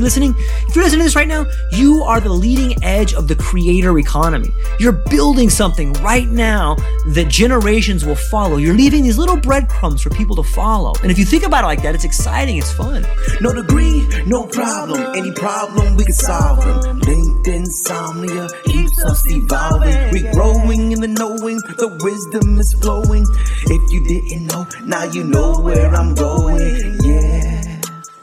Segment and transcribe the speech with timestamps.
[0.00, 0.34] everybody listening,
[0.68, 3.98] if you're listening to this right now, you are the leading edge of the creator
[3.98, 4.50] economy.
[4.78, 6.76] You're building something right now
[7.08, 8.56] that generations will follow.
[8.56, 10.92] You're leaving these little breadcrumbs for people to follow.
[11.02, 13.06] And if you think about it like that, it's exciting, it's fun.
[13.40, 15.00] No degree, no problem.
[15.16, 16.98] Any problem, we can solve them.
[17.00, 20.12] Linked insomnia keeps us evolving.
[20.12, 23.24] We're growing in the knowing, the wisdom is flowing.
[23.66, 26.98] If you didn't know, now you know where I'm going.
[27.02, 27.39] Yeah.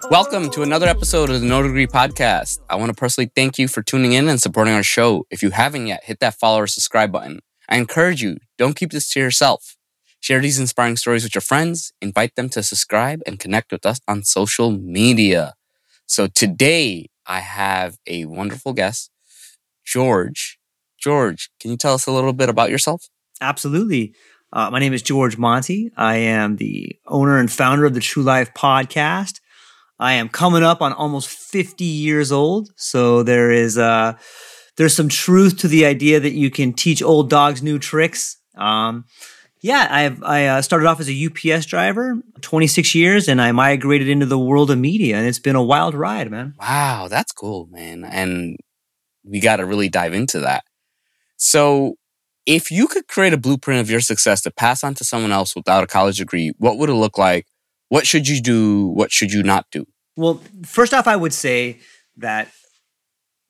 [0.09, 2.59] Welcome to another episode of the No Degree Podcast.
[2.69, 5.25] I want to personally thank you for tuning in and supporting our show.
[5.29, 7.41] If you haven't yet, hit that follow or subscribe button.
[7.67, 9.75] I encourage you, don't keep this to yourself.
[10.21, 13.99] Share these inspiring stories with your friends, invite them to subscribe, and connect with us
[14.07, 15.55] on social media.
[16.05, 19.11] So today, I have a wonderful guest,
[19.85, 20.57] George.
[20.97, 23.09] George, can you tell us a little bit about yourself?
[23.41, 24.13] Absolutely.
[24.53, 25.91] Uh, my name is George Monty.
[25.97, 29.41] I am the owner and founder of the True Life podcast.
[29.99, 32.71] I am coming up on almost 50 years old.
[32.75, 34.13] So there is uh,
[34.77, 38.37] there's some truth to the idea that you can teach old dogs new tricks.
[38.55, 39.05] Um,
[39.61, 44.07] yeah, I've, I uh, started off as a UPS driver, 26 years, and I migrated
[44.07, 46.53] into the world of media, and it's been a wild ride, man.
[46.59, 48.05] Wow, that's cool, man.
[48.05, 48.55] And
[49.23, 50.63] we got to really dive into that.
[51.37, 51.95] So,
[52.45, 55.55] if you could create a blueprint of your success to pass on to someone else
[55.55, 57.45] without a college degree, what would it look like?
[57.89, 58.87] What should you do?
[58.87, 59.85] What should you not do?
[60.15, 61.79] Well, first off, I would say
[62.17, 62.49] that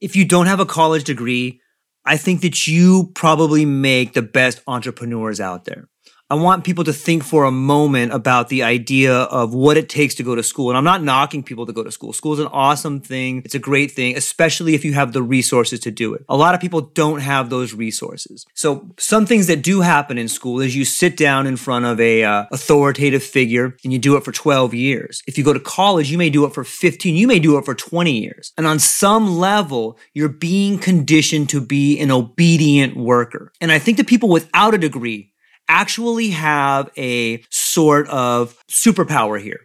[0.01, 1.61] if you don't have a college degree,
[2.05, 5.89] I think that you probably make the best entrepreneurs out there.
[6.29, 10.13] I want people to think for a moment about the idea of what it takes
[10.15, 10.67] to go to school.
[10.69, 12.11] And I'm not knocking people to go to school.
[12.11, 13.43] School is an awesome thing.
[13.45, 16.25] It's a great thing, especially if you have the resources to do it.
[16.27, 18.45] A lot of people don't have those resources.
[18.55, 21.97] So some things that do happen in school is you sit down in front of
[22.01, 25.23] a uh, authoritative figure and you do it for 12 years.
[25.27, 27.63] If you go to college, you may do it for 15, you may do it
[27.63, 28.51] for 20 years.
[28.57, 33.53] And on some level, you're being conditioned to be an obedient worker.
[33.61, 35.31] And I think that people without a degree
[35.67, 39.61] actually have a sort of superpower here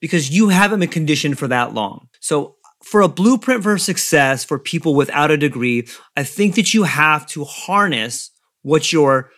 [0.00, 2.08] because you haven't been conditioned for that long.
[2.20, 5.86] So for a blueprint for success for people without a degree,
[6.16, 8.30] I think that you have to harness
[8.62, 9.30] what your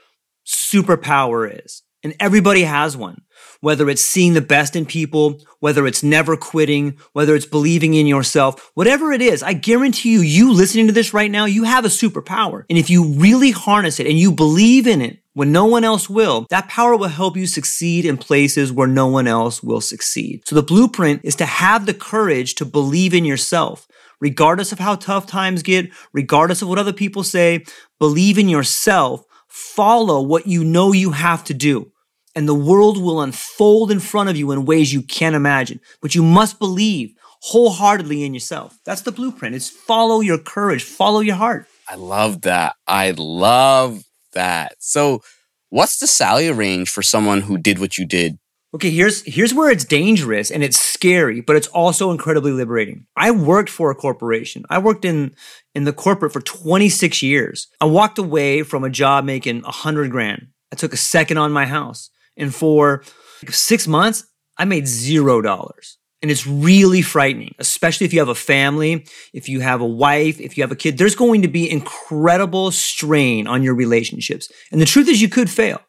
[0.47, 1.83] superpower is.
[2.05, 3.23] And everybody has one,
[3.61, 8.09] whether it's seeing the best in people, whether it's never quitting, whether it's believing in
[8.09, 11.85] yourself, whatever it is, I guarantee you, you listening to this right now, you have
[11.85, 12.65] a superpower.
[12.69, 16.11] And if you really harness it and you believe in it, when no one else
[16.11, 20.43] will, that power will help you succeed in places where no one else will succeed.
[20.47, 23.87] So the blueprint is to have the courage to believe in yourself.
[24.21, 27.65] Regardless of how tough times get, regardless of what other people say,
[27.99, 29.25] believe in yourself.
[29.49, 31.91] Follow what you know you have to do.
[32.35, 35.81] And the world will unfold in front of you in ways you can't imagine.
[36.01, 38.79] But you must believe wholeheartedly in yourself.
[38.85, 39.57] That's the blueprint.
[39.57, 41.67] It's follow your courage, follow your heart.
[41.89, 42.77] I love that.
[42.87, 44.77] I love that.
[44.79, 45.23] So,
[45.71, 48.39] what's the salary range for someone who did what you did?
[48.75, 53.07] Okay, here's here's where it's dangerous and it's scary, but it's also incredibly liberating.
[53.17, 54.65] I worked for a corporation.
[54.71, 55.35] I worked in
[55.75, 57.69] in the corporate for 26 years.
[57.81, 60.49] I walked away from a job making 100 grand.
[60.73, 62.09] I took a second on my house.
[62.35, 63.05] And for
[63.47, 64.25] 6 months,
[64.57, 65.99] I made 0 dollars.
[66.23, 70.41] And it's really frightening, especially if you have a family, if you have a wife,
[70.41, 70.97] if you have a kid.
[70.97, 74.49] There's going to be incredible strain on your relationships.
[74.71, 75.81] And the truth is, you could fail.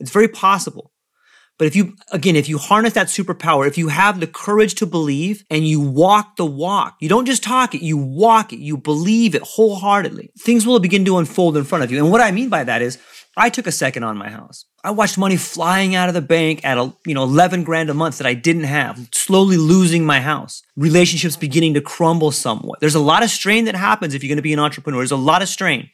[0.00, 0.90] It's very possible.
[1.56, 4.86] But if you, again, if you harness that superpower, if you have the courage to
[4.86, 8.76] believe and you walk the walk, you don't just talk it, you walk it, you
[8.76, 11.98] believe it wholeheartedly, things will begin to unfold in front of you.
[11.98, 12.98] And what I mean by that is,
[13.36, 14.64] I took a second on my house.
[14.84, 17.94] I watched money flying out of the bank at a, you know 11 grand a
[17.94, 20.62] month that I didn't have, slowly losing my house.
[20.76, 22.80] Relationships beginning to crumble somewhat.
[22.80, 25.00] There's a lot of strain that happens if you're going to be an entrepreneur.
[25.00, 25.88] There's a lot of strain.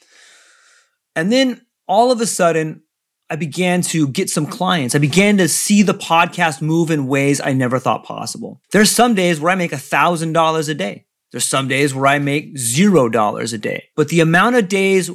[1.14, 2.82] And then all of a sudden,
[3.31, 4.96] I began to get some clients.
[4.96, 8.60] I began to see the podcast move in ways I never thought possible.
[8.72, 11.06] There's some days where I make $1,000 a day.
[11.31, 13.84] There's some days where I make zero dollars a day.
[13.94, 15.08] But the amount of days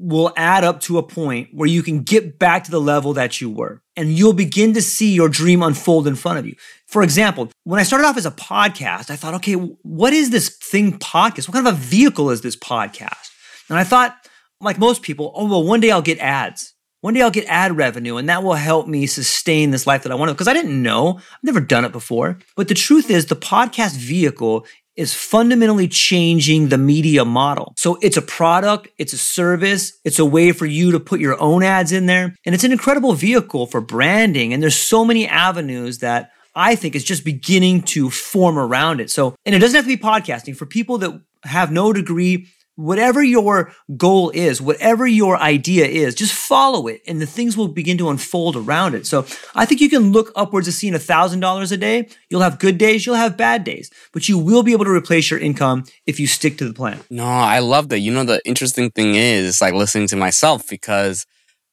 [0.00, 3.40] will add up to a point where you can get back to the level that
[3.40, 6.54] you were and you'll begin to see your dream unfold in front of you.
[6.86, 10.48] For example, when I started off as a podcast, I thought, okay, what is this
[10.56, 11.48] thing podcast?
[11.48, 13.30] What kind of a vehicle is this podcast?
[13.68, 14.16] And I thought,
[14.60, 16.74] like most people, oh, well, one day I'll get ads.
[17.02, 20.12] One day I'll get ad revenue and that will help me sustain this life that
[20.12, 20.34] I want to.
[20.34, 22.38] Because I didn't know, I've never done it before.
[22.56, 24.66] But the truth is, the podcast vehicle
[25.00, 27.72] is fundamentally changing the media model.
[27.78, 31.40] So it's a product, it's a service, it's a way for you to put your
[31.40, 32.34] own ads in there.
[32.44, 34.52] And it's an incredible vehicle for branding.
[34.52, 39.10] And there's so many avenues that I think is just beginning to form around it.
[39.10, 42.48] So, and it doesn't have to be podcasting for people that have no degree
[42.80, 47.68] whatever your goal is, whatever your idea is, just follow it and the things will
[47.68, 49.06] begin to unfold around it.
[49.06, 52.08] So I think you can look upwards of seeing $1,000 a day.
[52.30, 55.30] You'll have good days, you'll have bad days, but you will be able to replace
[55.30, 57.00] your income if you stick to the plan.
[57.10, 58.00] No, I love that.
[58.00, 61.26] You know, the interesting thing is like listening to myself because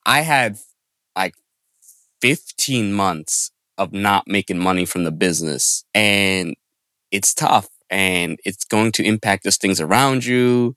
[0.05, 0.57] I had
[1.15, 1.35] like
[2.21, 6.55] 15 months of not making money from the business and
[7.11, 10.75] it's tough and it's going to impact those things around you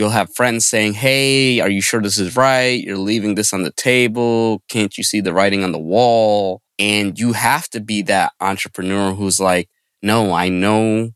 [0.00, 2.82] You'll have friends saying, Hey, are you sure this is right?
[2.82, 4.62] You're leaving this on the table.
[4.70, 6.62] Can't you see the writing on the wall?
[6.78, 9.68] And you have to be that entrepreneur who's like,
[10.00, 11.10] No, I know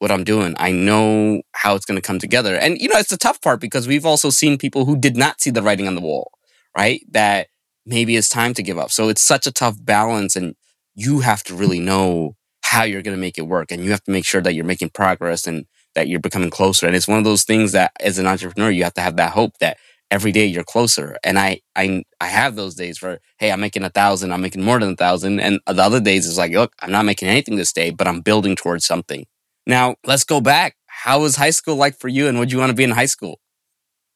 [0.00, 0.56] what I'm doing.
[0.58, 2.56] I know how it's going to come together.
[2.56, 5.40] And, you know, it's the tough part because we've also seen people who did not
[5.40, 6.32] see the writing on the wall,
[6.76, 7.02] right?
[7.12, 7.46] That
[7.86, 8.90] maybe it's time to give up.
[8.90, 10.34] So it's such a tough balance.
[10.34, 10.56] And
[10.96, 12.34] you have to really know
[12.64, 13.70] how you're going to make it work.
[13.70, 16.86] And you have to make sure that you're making progress and that you're becoming closer.
[16.86, 19.32] And it's one of those things that as an entrepreneur, you have to have that
[19.32, 19.78] hope that
[20.10, 21.16] every day you're closer.
[21.24, 24.62] And I, I, I have those days where, hey, I'm making a thousand, I'm making
[24.62, 25.40] more than a thousand.
[25.40, 28.20] And the other days is like, look, I'm not making anything this day, but I'm
[28.20, 29.26] building towards something.
[29.66, 30.76] Now let's go back.
[30.86, 32.28] How was high school like for you?
[32.28, 33.40] And would you want to be in high school?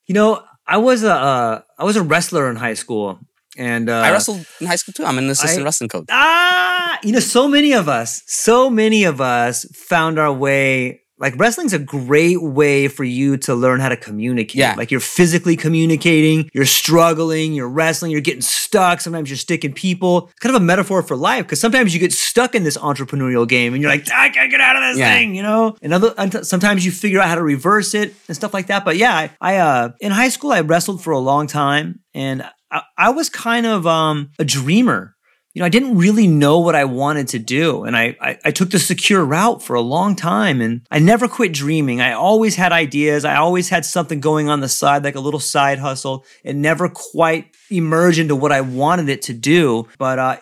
[0.06, 3.18] You know, I was a, uh, I was a wrestler in high school.
[3.58, 5.04] And uh, I wrestled in high school too.
[5.04, 6.04] I'm an assistant I, wrestling coach.
[6.10, 11.38] Ah, you know, so many of us, so many of us found our way like
[11.38, 14.56] wrestling's a great way for you to learn how to communicate.
[14.56, 14.74] Yeah.
[14.76, 19.00] Like you're physically communicating, you're struggling, you're wrestling, you're getting stuck.
[19.00, 20.28] Sometimes you're sticking people.
[20.28, 23.48] It's kind of a metaphor for life because sometimes you get stuck in this entrepreneurial
[23.48, 25.14] game and you're like, I can't get out of this yeah.
[25.14, 25.76] thing, you know?
[25.80, 28.84] And other, sometimes you figure out how to reverse it and stuff like that.
[28.84, 32.44] But yeah, I, I uh, in high school, I wrestled for a long time and
[32.70, 35.15] I, I was kind of um, a dreamer
[35.56, 37.84] you know, I didn't really know what I wanted to do.
[37.84, 41.28] And I, I, I, took the secure route for a long time and I never
[41.28, 41.98] quit dreaming.
[41.98, 43.24] I always had ideas.
[43.24, 46.26] I always had something going on the side, like a little side hustle.
[46.44, 49.88] It never quite emerged into what I wanted it to do.
[49.96, 50.36] But uh,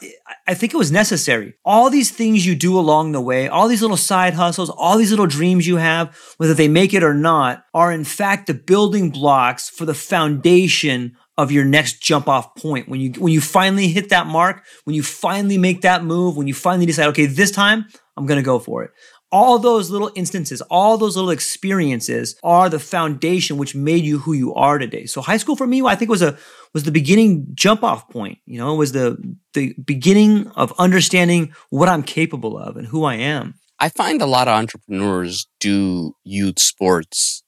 [0.48, 1.54] I think it was necessary.
[1.64, 5.12] All these things you do along the way, all these little side hustles, all these
[5.12, 9.10] little dreams you have, whether they make it or not, are in fact the building
[9.10, 12.88] blocks for the foundation of your next jump off point.
[12.88, 16.46] When you when you finally hit that mark, when you finally make that move, when
[16.46, 17.86] you finally decide, okay, this time
[18.16, 18.90] I'm going to go for it.
[19.32, 24.32] All those little instances, all those little experiences are the foundation which made you who
[24.32, 25.06] you are today.
[25.06, 26.38] So high school for me, I think was a
[26.72, 28.38] was the beginning jump off point.
[28.46, 33.04] You know, it was the the beginning of understanding what I'm capable of and who
[33.04, 33.54] I am.
[33.80, 37.42] I find a lot of entrepreneurs do youth sports.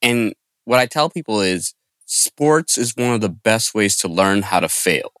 [0.00, 0.34] And
[0.64, 1.74] what I tell people is
[2.12, 5.12] sports is one of the best ways to learn how to fail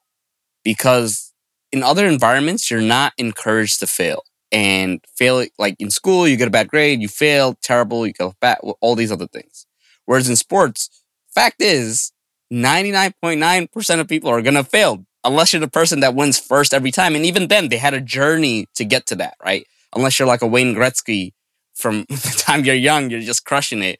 [0.62, 1.32] because
[1.72, 4.22] in other environments, you're not encouraged to fail.
[4.52, 8.34] And fail, like in school, you get a bad grade, you fail, terrible, you go
[8.38, 9.66] bad, all these other things.
[10.04, 10.90] Whereas in sports,
[11.34, 12.12] fact is,
[12.52, 16.90] 99.9% of people are going to fail unless you're the person that wins first every
[16.90, 17.16] time.
[17.16, 19.66] And even then, they had a journey to get to that, right?
[19.96, 21.32] Unless you're like a Wayne Gretzky
[21.74, 23.98] from the time you're young, you're just crushing it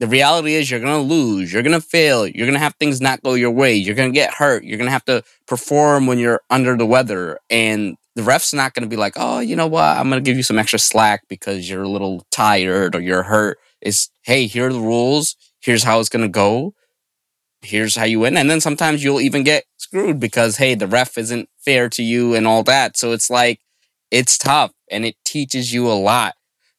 [0.00, 1.52] the reality is you're going to lose.
[1.52, 2.26] You're going to fail.
[2.26, 3.74] You're going to have things not go your way.
[3.74, 4.64] You're going to get hurt.
[4.64, 7.38] You're going to have to perform when you're under the weather.
[7.50, 9.84] And the ref's not going to be like, oh, you know what?
[9.84, 13.24] I'm going to give you some extra slack because you're a little tired or you're
[13.24, 13.58] hurt.
[13.80, 15.36] It's, hey, here are the rules.
[15.60, 16.74] Here's how it's going to go.
[17.62, 18.36] Here's how you win.
[18.36, 22.34] And then sometimes you'll even get screwed because, hey, the ref isn't fair to you
[22.34, 22.96] and all that.
[22.96, 23.60] So it's like,
[24.10, 26.34] it's tough and it teaches you a lot.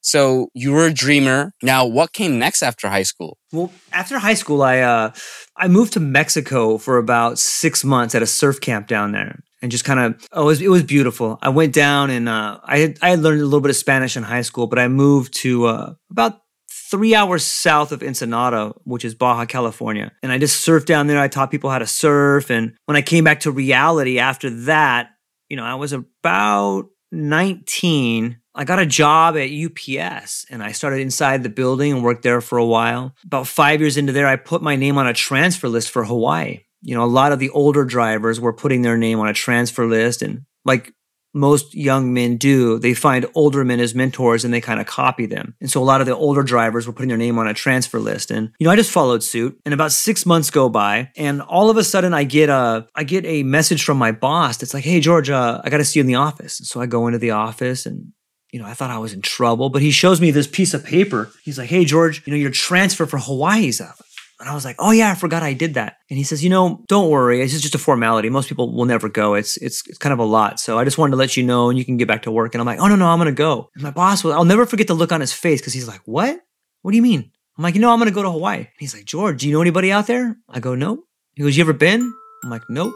[0.10, 1.51] So you were a dreamer.
[1.62, 3.38] Now, what came next after high school?
[3.54, 5.12] Well, after high school, I uh,
[5.56, 9.72] I moved to Mexico for about six months at a surf camp down there, and
[9.72, 11.38] just kind of oh, it was, it was beautiful.
[11.44, 14.18] I went down and uh, I had I had learned a little bit of Spanish
[14.18, 16.42] in high school, but I moved to uh, about
[16.89, 21.20] three hours south of Ensenada, which is Baja California, and I just surfed down there.
[21.20, 25.12] I taught people how to surf, and when I came back to reality after that,
[25.50, 31.00] you know, I was about 19 I got a job at UPS and I started
[31.00, 33.16] inside the building and worked there for a while.
[33.24, 36.63] About five years into there, I put my name on a transfer list for Hawaii.
[36.82, 39.86] You know, a lot of the older drivers were putting their name on a transfer
[39.86, 40.22] list.
[40.22, 40.94] And like
[41.33, 45.25] most young men do, they find older men as mentors and they kind of copy
[45.25, 45.55] them.
[45.62, 48.00] And so a lot of the older drivers were putting their name on a transfer
[48.00, 48.31] list.
[48.31, 51.69] And, you know, I just followed suit and about six months go by and all
[51.69, 54.62] of a sudden I get a, I get a message from my boss.
[54.63, 56.59] It's like, Hey, George, uh, I got to see you in the office.
[56.59, 58.13] And so I go into the office and
[58.51, 60.83] you know, I thought I was in trouble, but he shows me this piece of
[60.83, 61.31] paper.
[61.43, 63.98] He's like, "Hey, George, you know, your transfer for Hawaii's up."
[64.39, 65.98] And I was like, oh yeah, I forgot I did that.
[66.10, 67.41] And he says, you know, don't worry.
[67.41, 68.29] It's just a formality.
[68.29, 69.34] Most people will never go.
[69.34, 70.62] It's, it's, it's kind of a lot.
[70.62, 72.55] So I just wanted to let you know and you can get back to work.
[72.55, 73.69] And I'm like, oh no, no, I'm going to go.
[73.75, 76.01] And my boss was, I'll never forget the look on his face because he's like,
[76.05, 76.39] what?
[76.84, 77.31] What do you mean?
[77.58, 78.60] I'm like, you know, I'm going to go to Hawaii.
[78.60, 80.38] And he's like, George, do you know anybody out there?
[80.48, 81.03] I go, no.
[81.34, 82.13] He goes, you ever been?
[82.43, 82.93] I'm like, nope.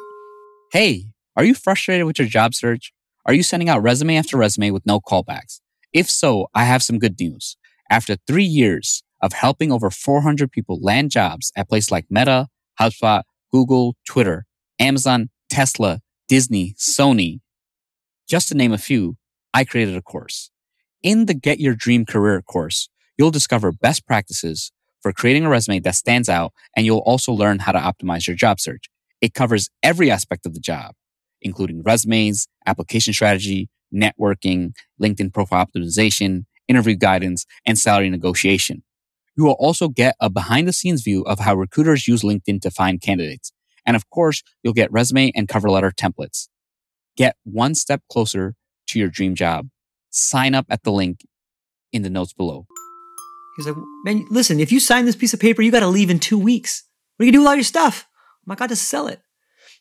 [0.71, 2.93] Hey, are you frustrated with your job search?
[3.25, 5.59] Are you sending out resume after resume with no callbacks?
[5.91, 7.57] If so, I have some good news.
[7.89, 12.49] After three years of helping over 400 people land jobs at places like Meta,
[12.79, 14.45] HubSpot, Google, Twitter,
[14.79, 17.39] Amazon, Tesla, Disney, Sony,
[18.27, 19.17] just to name a few,
[19.53, 20.49] I created a course.
[21.01, 25.79] In the Get Your Dream Career course, you'll discover best practices for creating a resume
[25.79, 28.85] that stands out, and you'll also learn how to optimize your job search.
[29.21, 30.95] It covers every aspect of the job,
[31.41, 38.83] including resumes, application strategy, networking, LinkedIn profile optimization, interview guidance, and salary negotiation.
[39.35, 42.71] You will also get a behind the scenes view of how recruiters use LinkedIn to
[42.71, 43.51] find candidates.
[43.85, 46.47] And of course, you'll get resume and cover letter templates.
[47.17, 48.55] Get one step closer
[48.87, 49.69] to your dream job.
[50.09, 51.21] Sign up at the link
[51.91, 52.65] in the notes below.
[53.57, 56.09] He's like, man, listen, if you sign this piece of paper, you got to leave
[56.09, 56.83] in two weeks.
[57.17, 58.07] What are you going to do with all your stuff?
[58.45, 59.21] I'm like, I got to sell it.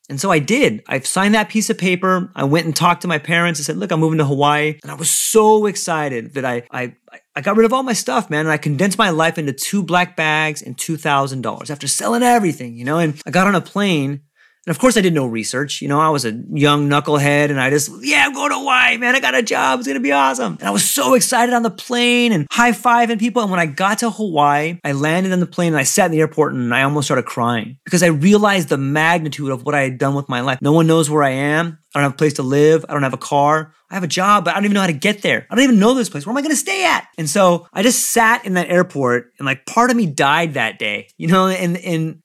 [0.08, 0.82] And so I did.
[0.88, 2.30] I signed that piece of paper.
[2.34, 4.78] I went and talked to my parents and said, look, I'm moving to Hawaii.
[4.82, 6.94] And I was so excited that I, I,
[7.34, 8.40] I got rid of all my stuff, man.
[8.40, 12.84] And I condensed my life into two black bags and $2,000 after selling everything, you
[12.84, 12.98] know?
[12.98, 14.22] And I got on a plane
[14.64, 15.82] and of course, I did no research.
[15.82, 18.96] You know, I was a young knucklehead and I just, yeah, I'm going to Hawaii,
[18.96, 19.16] man.
[19.16, 19.80] I got a job.
[19.80, 20.56] It's going to be awesome.
[20.60, 23.42] And I was so excited on the plane and high fiving people.
[23.42, 26.12] And when I got to Hawaii, I landed on the plane and I sat in
[26.12, 29.82] the airport and I almost started crying because I realized the magnitude of what I
[29.82, 30.60] had done with my life.
[30.62, 31.78] No one knows where I am.
[31.94, 32.86] I don't have a place to live.
[32.88, 33.74] I don't have a car.
[33.90, 35.46] I have a job, but I don't even know how to get there.
[35.50, 36.24] I don't even know this place.
[36.24, 37.06] Where am I going to stay at?
[37.18, 40.78] And so I just sat in that airport and like part of me died that
[40.78, 42.21] day, you know, and, and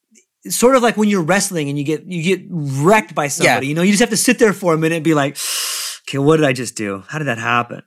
[0.49, 3.67] sort of like when you're wrestling and you get you get wrecked by somebody.
[3.67, 3.69] Yeah.
[3.69, 5.37] You know, you just have to sit there for a minute and be like,
[6.07, 7.03] okay, what did I just do?
[7.07, 7.83] How did that happen?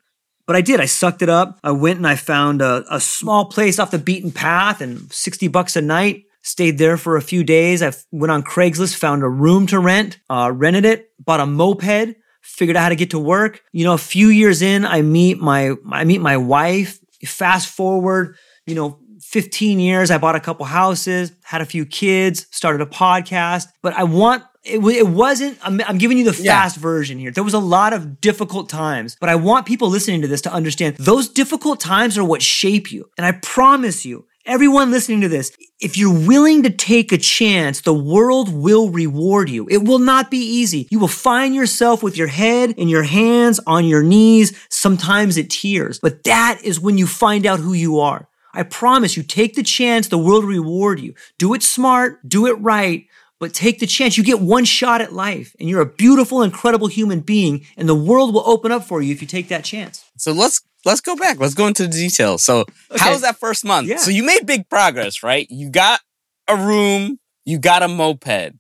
[0.46, 0.80] But I did.
[0.80, 1.60] I sucked it up.
[1.62, 5.48] I went and I found a, a small place off the beaten path and 60
[5.48, 6.24] bucks a night.
[6.42, 7.82] Stayed there for a few days.
[7.82, 12.16] I went on Craigslist, found a room to rent, uh, rented it, bought a moped,
[12.40, 13.62] figured out how to get to work.
[13.72, 16.98] You know, a few years in, I meet my I meet my wife.
[17.26, 18.36] Fast forward,
[18.66, 18.98] you know,
[19.30, 23.94] 15 years, I bought a couple houses, had a few kids, started a podcast, but
[23.94, 26.82] I want it, it wasn't I'm, I'm, giving you the fast yeah.
[26.82, 27.30] version here.
[27.30, 30.52] There was a lot of difficult times but i want people listening to this to
[30.52, 33.08] understand those difficult times are what shape you.
[33.16, 37.80] And i promise you everyone listening to this if you're willing to take a chance
[37.80, 39.66] the world will reward you.
[39.70, 40.88] It will not be easy.
[40.90, 45.50] You will find yourself with your head in your hands on your knees sometimes it
[45.50, 46.00] tears.
[46.00, 49.62] But that is when you find out who you are I promise you, take the
[49.62, 51.14] chance, the world will reward you.
[51.38, 53.06] Do it smart, do it right,
[53.38, 54.18] but take the chance.
[54.18, 57.94] You get one shot at life, and you're a beautiful, incredible human being, and the
[57.94, 60.04] world will open up for you if you take that chance.
[60.16, 61.38] So let's let's go back.
[61.38, 62.42] Let's go into the details.
[62.42, 62.98] So okay.
[62.98, 63.88] how was that first month?
[63.88, 63.96] Yeah.
[63.96, 65.46] So you made big progress, right?
[65.48, 66.00] You got
[66.48, 68.54] a room, you got a moped.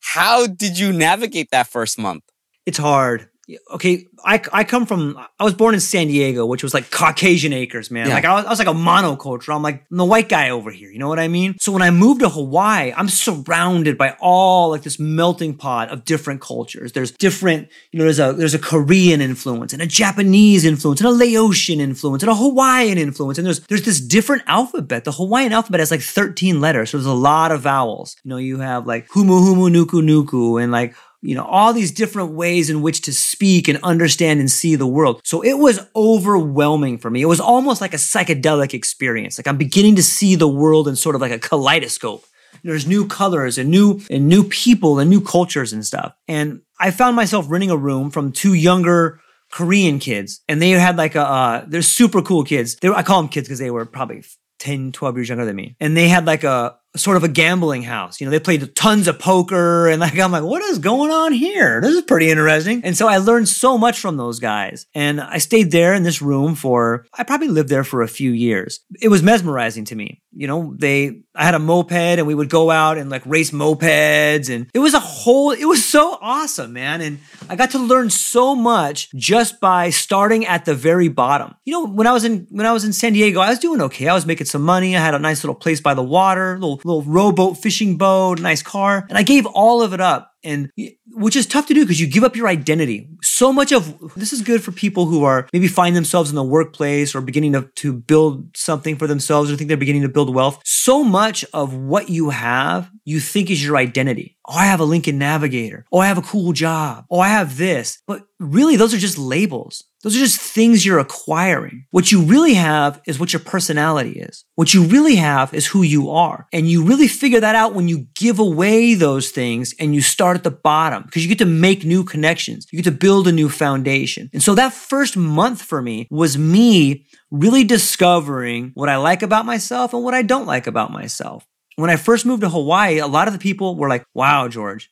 [0.00, 2.24] How did you navigate that first month?
[2.66, 3.28] It's hard
[3.72, 7.52] okay, I, I come from, I was born in San Diego, which was like Caucasian
[7.52, 8.08] acres, man.
[8.08, 8.14] Yeah.
[8.14, 9.54] Like I was, I was like a monoculture.
[9.54, 10.90] I'm like I'm the white guy over here.
[10.90, 11.56] You know what I mean?
[11.58, 16.04] So when I moved to Hawaii, I'm surrounded by all like this melting pot of
[16.04, 16.92] different cultures.
[16.92, 21.08] There's different, you know, there's a, there's a Korean influence and a Japanese influence and
[21.08, 23.38] a Laotian influence and a Hawaiian influence.
[23.38, 25.04] And there's, there's this different alphabet.
[25.04, 26.90] The Hawaiian alphabet has like 13 letters.
[26.90, 28.16] So there's a lot of vowels.
[28.24, 30.94] You know, you have like humu humu nuku nuku and like
[31.24, 34.86] you know, all these different ways in which to speak and understand and see the
[34.86, 35.22] world.
[35.24, 37.22] So it was overwhelming for me.
[37.22, 39.38] It was almost like a psychedelic experience.
[39.38, 42.26] Like I'm beginning to see the world in sort of like a kaleidoscope.
[42.62, 46.14] There's new colors and new and new people and new cultures and stuff.
[46.28, 50.96] And I found myself renting a room from two younger Korean kids, and they had
[50.96, 52.76] like a uh, they're super cool kids.
[52.76, 54.24] They were, I call them kids because they were probably
[54.58, 55.76] 10, 12 years younger than me.
[55.80, 58.20] And they had like a sort of a gambling house.
[58.20, 61.32] You know, they played tons of poker and like I'm like, what is going on
[61.32, 61.80] here?
[61.80, 62.82] This is pretty interesting.
[62.84, 64.86] And so I learned so much from those guys.
[64.94, 68.30] And I stayed there in this room for I probably lived there for a few
[68.30, 68.80] years.
[69.00, 70.22] It was mesmerizing to me.
[70.32, 73.50] You know, they I had a moped and we would go out and like race
[73.50, 77.00] mopeds and it was a whole it was so awesome, man.
[77.00, 81.54] And I got to learn so much just by starting at the very bottom.
[81.64, 83.80] You know, when I was in when I was in San Diego, I was doing
[83.82, 84.08] okay.
[84.08, 84.96] I was making some money.
[84.96, 88.62] I had a nice little place by the water, little little rowboat, fishing boat, nice
[88.62, 89.06] car.
[89.08, 90.70] And I gave all of it up and
[91.12, 93.08] which is tough to do because you give up your identity.
[93.22, 96.44] So much of this is good for people who are maybe find themselves in the
[96.44, 100.34] workplace or beginning to, to build something for themselves or think they're beginning to build
[100.34, 100.60] wealth.
[100.64, 104.36] So much of what you have, you think is your identity.
[104.46, 105.86] Oh, I have a Lincoln Navigator.
[105.90, 107.06] Oh, I have a cool job.
[107.10, 108.02] Oh, I have this.
[108.06, 109.84] But really, those are just labels.
[110.02, 111.86] Those are just things you're acquiring.
[111.90, 114.44] What you really have is what your personality is.
[114.54, 116.46] What you really have is who you are.
[116.52, 120.33] And you really figure that out when you give away those things and you start
[120.36, 122.66] at the bottom because you get to make new connections.
[122.70, 124.30] You get to build a new foundation.
[124.32, 129.46] And so that first month for me was me really discovering what I like about
[129.46, 131.46] myself and what I don't like about myself.
[131.76, 134.90] When I first moved to Hawaii, a lot of the people were like, wow, George,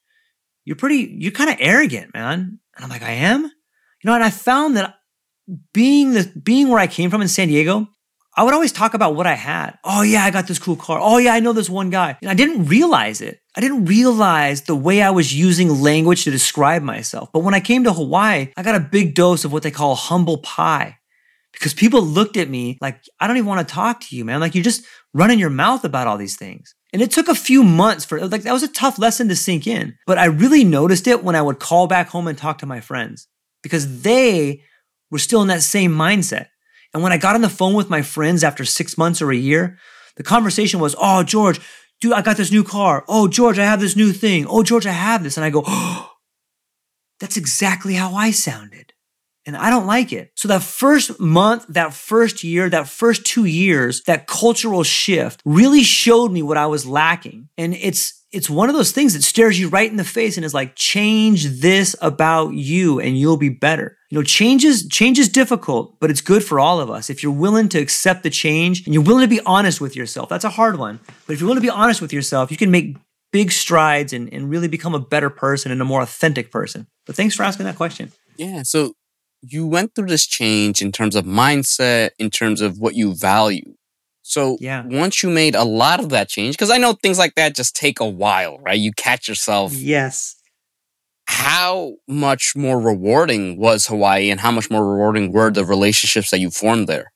[0.65, 2.59] you're pretty, you're kind of arrogant, man.
[2.77, 3.45] And I'm like, I am?
[3.45, 3.51] You
[4.05, 4.97] know, and I found that
[5.73, 7.89] being the being where I came from in San Diego,
[8.37, 9.79] I would always talk about what I had.
[9.85, 10.99] Oh yeah, I got this cool car.
[11.01, 12.17] Oh yeah, I know this one guy.
[12.23, 13.41] And I didn't realize it.
[13.55, 17.31] I didn't realize the way I was using language to describe myself.
[17.33, 19.95] But when I came to Hawaii, I got a big dose of what they call
[19.95, 20.99] humble pie.
[21.53, 24.41] Because people looked at me like, I don't even want to talk to you, man.
[24.41, 26.75] Like you're just running your mouth about all these things.
[26.95, 29.67] And it took a few months for like that was a tough lesson to sink
[29.67, 29.97] in.
[30.07, 32.81] But I really noticed it when I would call back home and talk to my
[32.81, 33.29] friends
[33.63, 34.63] because they
[35.11, 36.47] were still in that same mindset.
[36.95, 39.37] And when I got on the phone with my friends after six months or a
[39.37, 39.79] year,
[40.17, 41.61] the conversation was, Oh, George,
[42.03, 43.05] dude, I got this new car.
[43.09, 44.45] Oh, George, I have this new thing.
[44.47, 45.39] Oh, George, I have this.
[45.39, 46.11] And I go, Oh,
[47.21, 48.93] that's exactly how I sounded.
[49.47, 50.33] And I don't like it.
[50.37, 55.83] So that first month, that first year, that first two years, that cultural shift really
[55.83, 57.49] showed me what I was lacking.
[57.57, 60.45] And it's, it's one of those things that stares you right in the face and
[60.45, 63.99] is like, change this about you and you'll be better.
[64.11, 67.11] You know, change is, change is difficult, but it's good for all of us.
[67.11, 70.29] If you're willing to accept the change and you're willing to be honest with yourself,
[70.29, 70.99] that's a hard one.
[71.27, 72.97] But if you're willing to be honest with yourself, you can make
[73.33, 76.87] big strides and, and really become a better person and a more authentic person.
[77.07, 78.13] But thanks for asking that question.
[78.37, 78.63] Yeah.
[78.63, 78.95] So
[79.43, 83.72] you went through this change in terms of mindset, in terms of what you value.
[84.23, 84.85] So Yeah.
[84.87, 87.77] once you made a lot of that change, because I know things like that just
[87.77, 88.79] take a while, right?
[88.79, 89.73] You catch yourself.
[89.75, 90.37] Yes.
[91.27, 96.41] How much more rewarding was Hawaii and how much more rewarding were the relationships that
[96.41, 97.13] you formed there?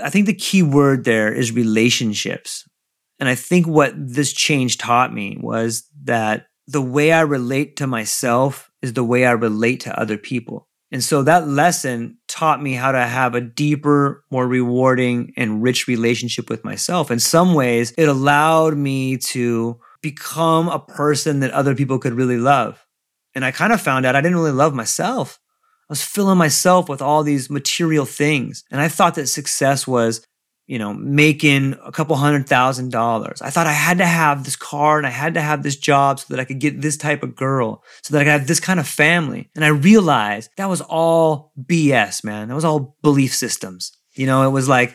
[0.00, 2.64] I think the key word there is relationships.
[3.18, 7.86] And I think what this change taught me was that the way I relate to
[7.86, 10.67] myself is the way I relate to other people.
[10.90, 15.86] And so that lesson taught me how to have a deeper, more rewarding, and rich
[15.86, 17.10] relationship with myself.
[17.10, 22.38] In some ways, it allowed me to become a person that other people could really
[22.38, 22.86] love.
[23.34, 25.38] And I kind of found out I didn't really love myself.
[25.88, 28.64] I was filling myself with all these material things.
[28.70, 30.26] And I thought that success was,
[30.68, 33.40] you know, making a couple hundred thousand dollars.
[33.40, 36.20] I thought I had to have this car and I had to have this job
[36.20, 38.60] so that I could get this type of girl, so that I could have this
[38.60, 39.48] kind of family.
[39.56, 42.48] And I realized that was all BS, man.
[42.48, 43.92] That was all belief systems.
[44.12, 44.94] You know, it was like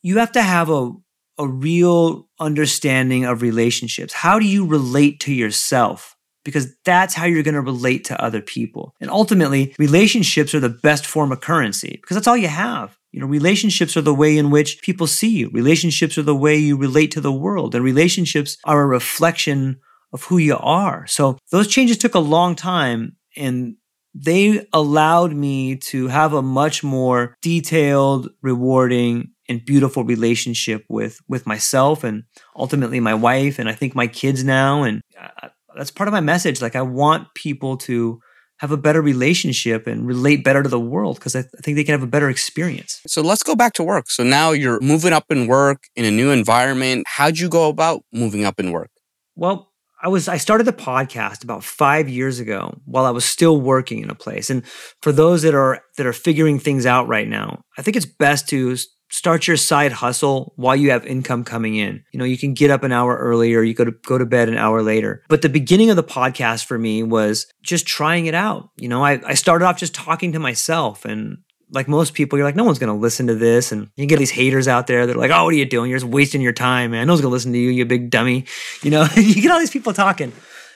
[0.00, 0.92] you have to have a
[1.38, 4.14] a real understanding of relationships.
[4.14, 6.16] How do you relate to yourself?
[6.44, 8.94] Because that's how you're going to relate to other people.
[9.00, 12.96] And ultimately, relationships are the best form of currency because that's all you have.
[13.12, 15.50] You know, relationships are the way in which people see you.
[15.52, 17.74] Relationships are the way you relate to the world.
[17.74, 19.80] And relationships are a reflection
[20.12, 21.06] of who you are.
[21.06, 23.76] So those changes took a long time and
[24.14, 31.46] they allowed me to have a much more detailed, rewarding, and beautiful relationship with with
[31.46, 32.24] myself and
[32.56, 36.20] ultimately my wife and I think my kids now and uh, that's part of my
[36.20, 38.20] message like I want people to
[38.62, 41.74] have a better relationship and relate better to the world because I, th- I think
[41.74, 43.00] they can have a better experience.
[43.08, 44.08] So let's go back to work.
[44.08, 47.04] So now you're moving up in work in a new environment.
[47.08, 48.90] How'd you go about moving up in work?
[49.34, 53.60] Well, I was I started the podcast about 5 years ago while I was still
[53.60, 54.48] working in a place.
[54.48, 54.64] And
[55.02, 58.48] for those that are that are figuring things out right now, I think it's best
[58.50, 58.76] to
[59.12, 62.02] start your side hustle while you have income coming in.
[62.12, 64.48] You know, you can get up an hour earlier, you go to go to bed
[64.48, 65.22] an hour later.
[65.28, 68.70] But the beginning of the podcast for me was just trying it out.
[68.78, 71.38] You know, I, I started off just talking to myself and
[71.70, 73.70] like most people, you're like, no one's gonna listen to this.
[73.70, 75.90] And you get these haters out there that are like, oh, what are you doing?
[75.90, 77.06] You're just wasting your time, man.
[77.06, 78.46] No one's gonna listen to you, you big dummy.
[78.82, 80.32] You know, you get all these people talking.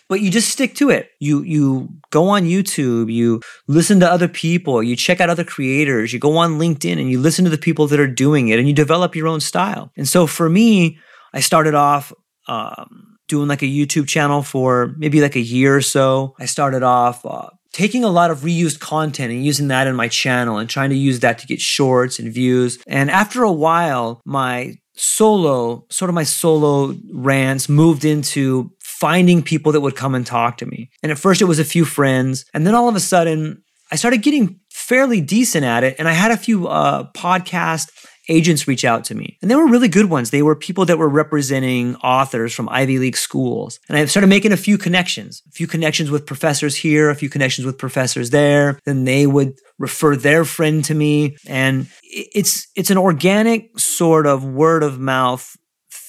[0.09, 1.11] But you just stick to it.
[1.19, 6.13] You you go on YouTube, you listen to other people, you check out other creators,
[6.13, 8.69] you go on LinkedIn and you listen to the people that are doing it and
[8.69, 9.91] you develop your own style.
[9.97, 10.99] And so for me,
[11.35, 12.13] I started off
[12.49, 16.35] um, doing like a YouTube channel for maybe like a year or so.
[16.39, 20.09] I started off uh, taking a lot of reused content and using that in my
[20.09, 22.79] channel and trying to use that to get shorts and views.
[22.87, 29.73] And after a while, my solo, sort of my solo rants moved into finding people
[29.73, 30.91] that would come and talk to me.
[31.03, 32.45] And at first it was a few friends.
[32.55, 35.97] And then all of a sudden I started getting fairly decent at it.
[35.99, 37.91] And I had a few uh, podcast
[38.29, 39.39] agents reach out to me.
[39.41, 40.31] And they were really good ones.
[40.31, 43.79] They were people that were representing authors from Ivy League schools.
[43.89, 47.29] And I started making a few connections, a few connections with professors here, a few
[47.29, 48.81] connections with professors there.
[48.85, 51.37] Then they would refer their friend to me.
[51.47, 55.57] And it's it's an organic sort of word of mouth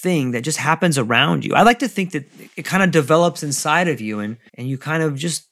[0.07, 1.53] thing that just happens around you.
[1.53, 2.23] I like to think that
[2.55, 5.47] it kind of develops inside of you and and you kind of just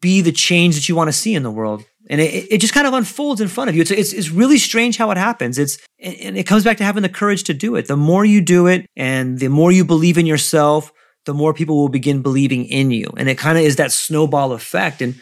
[0.00, 1.84] be the change that you want to see in the world.
[2.10, 3.82] And it, it just kind of unfolds in front of you.
[3.82, 5.56] It's, it's, it's really strange how it happens.
[5.56, 7.86] It's, and it comes back to having the courage to do it.
[7.86, 10.92] The more you do it and the more you believe in yourself,
[11.26, 13.06] the more people will begin believing in you.
[13.16, 15.00] And it kind of is that snowball effect.
[15.00, 15.14] And,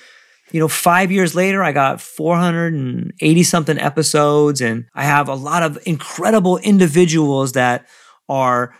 [0.52, 5.62] you know, five years later, I got 480 something episodes and I have a lot
[5.62, 7.86] of incredible individuals that
[8.30, 8.74] are,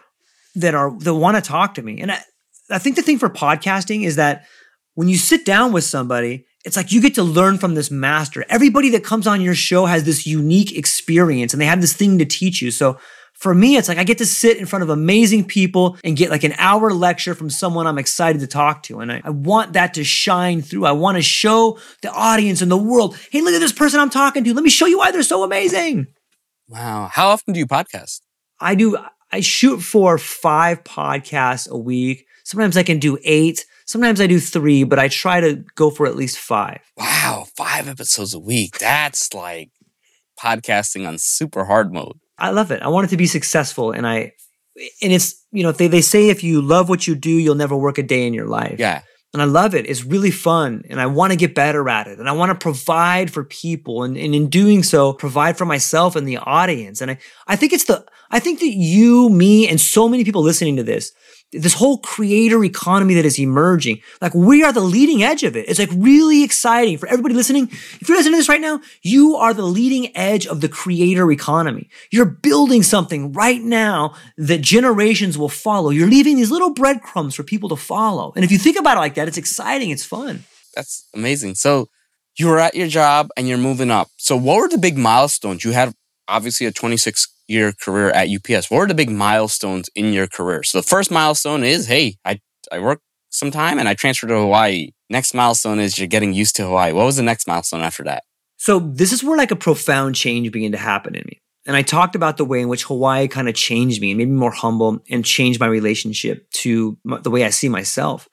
[0.55, 2.01] that are, that want to talk to me.
[2.01, 2.21] And I,
[2.71, 4.47] I think the thing for podcasting is that
[4.95, 8.45] when you sit down with somebody, it's like you get to learn from this master.
[8.49, 12.19] Everybody that comes on your show has this unique experience and they have this thing
[12.19, 12.71] to teach you.
[12.71, 12.99] So
[13.33, 16.29] for me, it's like I get to sit in front of amazing people and get
[16.29, 19.01] like an hour lecture from someone I'm excited to talk to.
[19.01, 20.85] And I, I want that to shine through.
[20.85, 24.11] I want to show the audience and the world, hey, look at this person I'm
[24.11, 24.53] talking to.
[24.53, 26.09] Let me show you why they're so amazing.
[26.69, 27.09] Wow.
[27.11, 28.21] How often do you podcast?
[28.61, 28.99] I do,
[29.33, 32.27] I shoot for five podcasts a week.
[32.45, 33.65] Sometimes I can do eight.
[33.87, 36.81] Sometimes I do three, but I try to go for at least five.
[36.97, 38.79] Wow, five episodes a week.
[38.79, 39.71] That's like
[40.39, 42.19] podcasting on super hard mode.
[42.39, 42.83] I love it.
[42.83, 43.93] I want it to be successful.
[43.93, 44.33] And I,
[45.03, 47.77] and it's, you know, they, they say if you love what you do, you'll never
[47.77, 48.79] work a day in your life.
[48.79, 49.03] Yeah.
[49.33, 49.89] And I love it.
[49.89, 50.83] It's really fun.
[50.89, 52.19] And I want to get better at it.
[52.19, 54.03] And I want to provide for people.
[54.03, 57.01] And, and in doing so, provide for myself and the audience.
[57.01, 60.43] And I, I think it's the, I think that you, me, and so many people
[60.43, 61.13] listening to this,
[61.53, 64.01] this whole creator economy that is emerging.
[64.21, 65.69] Like we are the leading edge of it.
[65.69, 67.69] It's like really exciting for everybody listening.
[67.73, 71.31] If you're listening to this right now, you are the leading edge of the creator
[71.33, 71.91] economy.
[72.13, 75.91] You're building something right now that generations will follow.
[75.91, 78.33] You're leaving these little breadcrumbs for people to follow.
[78.37, 79.91] And if you think about it like that, it's exciting.
[79.91, 80.45] It's fun.
[80.77, 81.57] That's amazing.
[81.57, 81.89] So
[82.39, 84.09] you were at your job and you're moving up.
[84.19, 85.65] So what were the big milestones?
[85.65, 85.95] You had
[86.31, 88.71] obviously a 26 year career at UPS?
[88.71, 90.63] What were the big milestones in your career?
[90.63, 92.41] So the first milestone is, hey, I,
[92.73, 94.91] I worked some time and I transferred to Hawaii.
[95.09, 96.93] Next milestone is you're getting used to Hawaii.
[96.93, 98.23] What was the next milestone after that?
[98.57, 101.41] So this is where like a profound change began to happen in me.
[101.67, 104.29] And I talked about the way in which Hawaii kind of changed me and made
[104.29, 108.29] me more humble and changed my relationship to the way I see myself.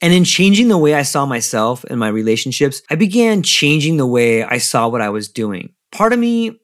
[0.00, 4.06] And in changing the way I saw myself and my relationships, I began changing the
[4.06, 5.74] way I saw what I was doing.
[5.92, 6.58] Part of me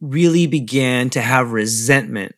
[0.00, 2.34] really began to have resentment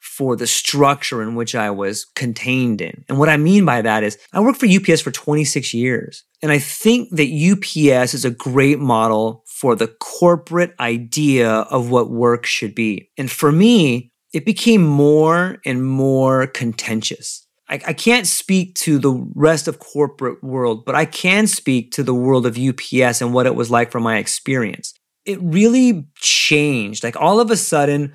[0.00, 3.04] for the structure in which I was contained in.
[3.08, 6.24] And what I mean by that is I worked for UPS for 26 years.
[6.42, 12.10] And I think that UPS is a great model for the corporate idea of what
[12.10, 13.10] work should be.
[13.18, 17.46] And for me, it became more and more contentious.
[17.68, 22.02] I, I can't speak to the rest of corporate world, but I can speak to
[22.02, 24.94] the world of UPS and what it was like from my experience
[25.30, 27.04] it really changed.
[27.04, 28.12] Like all of a sudden,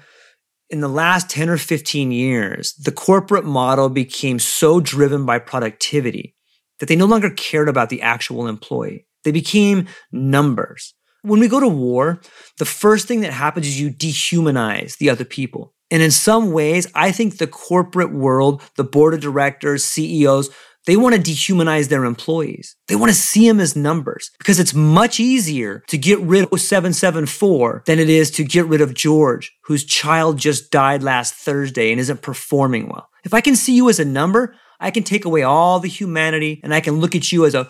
[0.69, 6.35] in the last 10 or 15 years, the corporate model became so driven by productivity
[6.79, 9.07] that they no longer cared about the actual employee.
[9.23, 10.93] They became numbers.
[11.21, 12.21] When we go to war,
[12.59, 15.73] the first thing that happens is you dehumanize the other people.
[15.89, 20.49] And in some ways, I think the corporate world, the board of directors, CEOs,
[20.85, 22.75] they want to dehumanize their employees.
[22.87, 26.61] They want to see them as numbers because it's much easier to get rid of
[26.61, 31.91] 774 than it is to get rid of George, whose child just died last Thursday
[31.91, 33.09] and isn't performing well.
[33.23, 36.59] If I can see you as a number, I can take away all the humanity
[36.63, 37.69] and I can look at you as a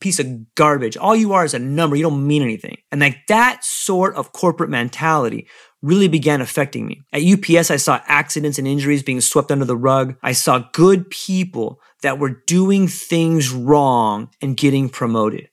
[0.00, 0.96] piece of garbage.
[0.96, 1.96] All you are is a number.
[1.96, 2.76] You don't mean anything.
[2.92, 5.48] And like that sort of corporate mentality
[5.82, 7.02] really began affecting me.
[7.12, 10.16] At UPS, I saw accidents and injuries being swept under the rug.
[10.22, 15.48] I saw good people that were doing things wrong and getting promoted.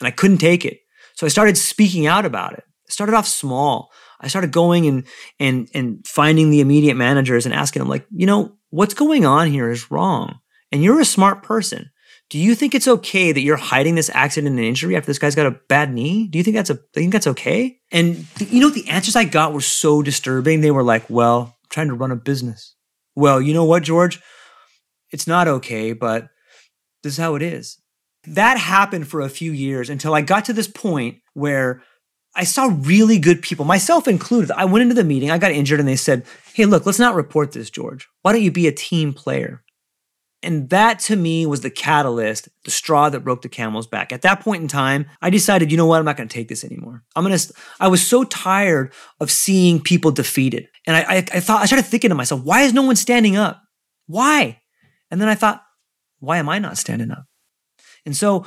[0.00, 0.80] And I couldn't take it.
[1.14, 2.64] So I started speaking out about it.
[2.88, 3.90] I started off small.
[4.20, 5.06] I started going and
[5.38, 9.50] and and finding the immediate managers and asking them like, you know, what's going on
[9.50, 10.38] here is wrong.
[10.72, 11.90] And you're a smart person.
[12.30, 15.34] Do you think it's okay that you're hiding this accident and injury after this guy's
[15.34, 16.28] got a bad knee?
[16.28, 17.78] Do you think that's a I think that's okay?
[17.90, 20.60] And you know the answers I got were so disturbing.
[20.60, 22.74] They were like, "Well, I'm trying to run a business."
[23.14, 24.20] Well, you know what, George?
[25.10, 26.28] It's not okay, but
[27.02, 27.78] this is how it is.
[28.26, 31.82] That happened for a few years until I got to this point where
[32.34, 34.50] I saw really good people, myself included.
[34.52, 37.14] I went into the meeting, I got injured, and they said, Hey, look, let's not
[37.14, 38.08] report this, George.
[38.22, 39.62] Why don't you be a team player?
[40.42, 44.12] And that to me was the catalyst, the straw that broke the camel's back.
[44.12, 45.98] At that point in time, I decided, you know what?
[45.98, 47.02] I'm not going to take this anymore.
[47.16, 50.68] I'm going to, I was so tired of seeing people defeated.
[50.86, 53.36] And I, I, I thought, I started thinking to myself, why is no one standing
[53.36, 53.60] up?
[54.06, 54.60] Why?
[55.10, 55.62] And then I thought,
[56.20, 57.24] why am I not standing up?
[58.04, 58.46] And so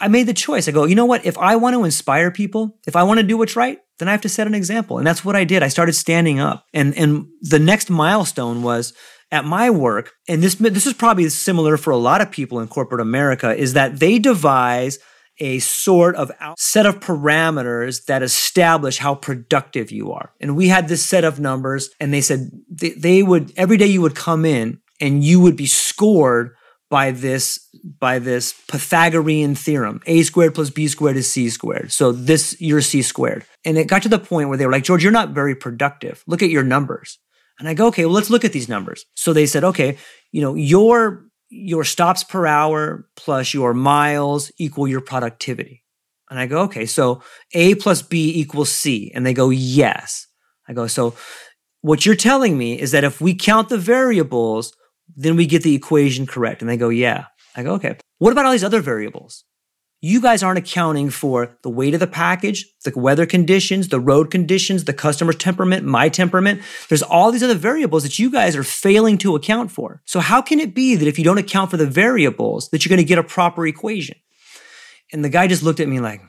[0.00, 0.66] I made the choice.
[0.66, 1.24] I go, you know what?
[1.24, 4.12] If I want to inspire people, if I want to do what's right, then I
[4.12, 4.98] have to set an example.
[4.98, 5.62] And that's what I did.
[5.62, 6.66] I started standing up.
[6.72, 8.92] And, and the next milestone was
[9.30, 12.68] at my work, and this, this is probably similar for a lot of people in
[12.68, 14.98] corporate America, is that they devise
[15.38, 20.34] a sort of set of parameters that establish how productive you are.
[20.38, 23.86] And we had this set of numbers, and they said they, they would, every day
[23.86, 26.54] you would come in and you would be scored
[26.88, 27.58] by this
[27.98, 30.00] by this Pythagorean theorem.
[30.06, 31.90] A squared plus B squared is C squared.
[31.90, 33.44] So this you're C squared.
[33.64, 36.22] And it got to the point where they were like, George, you're not very productive.
[36.26, 37.18] Look at your numbers.
[37.58, 39.04] And I go, okay, well, let's look at these numbers.
[39.14, 39.98] So they said, okay,
[40.30, 45.82] you know, your your stops per hour plus your miles equal your productivity.
[46.30, 49.10] And I go, okay, so A plus B equals C.
[49.14, 50.28] And they go, yes.
[50.68, 51.14] I go, so
[51.80, 54.72] what you're telling me is that if we count the variables,
[55.16, 56.62] then we get the equation correct.
[56.62, 57.26] And they go, yeah.
[57.54, 57.96] I go, okay.
[58.18, 59.44] What about all these other variables?
[60.04, 64.32] You guys aren't accounting for the weight of the package, the weather conditions, the road
[64.32, 66.60] conditions, the customer's temperament, my temperament.
[66.88, 70.02] There's all these other variables that you guys are failing to account for.
[70.04, 72.90] So how can it be that if you don't account for the variables that you're
[72.90, 74.16] going to get a proper equation?
[75.12, 76.20] And the guy just looked at me like,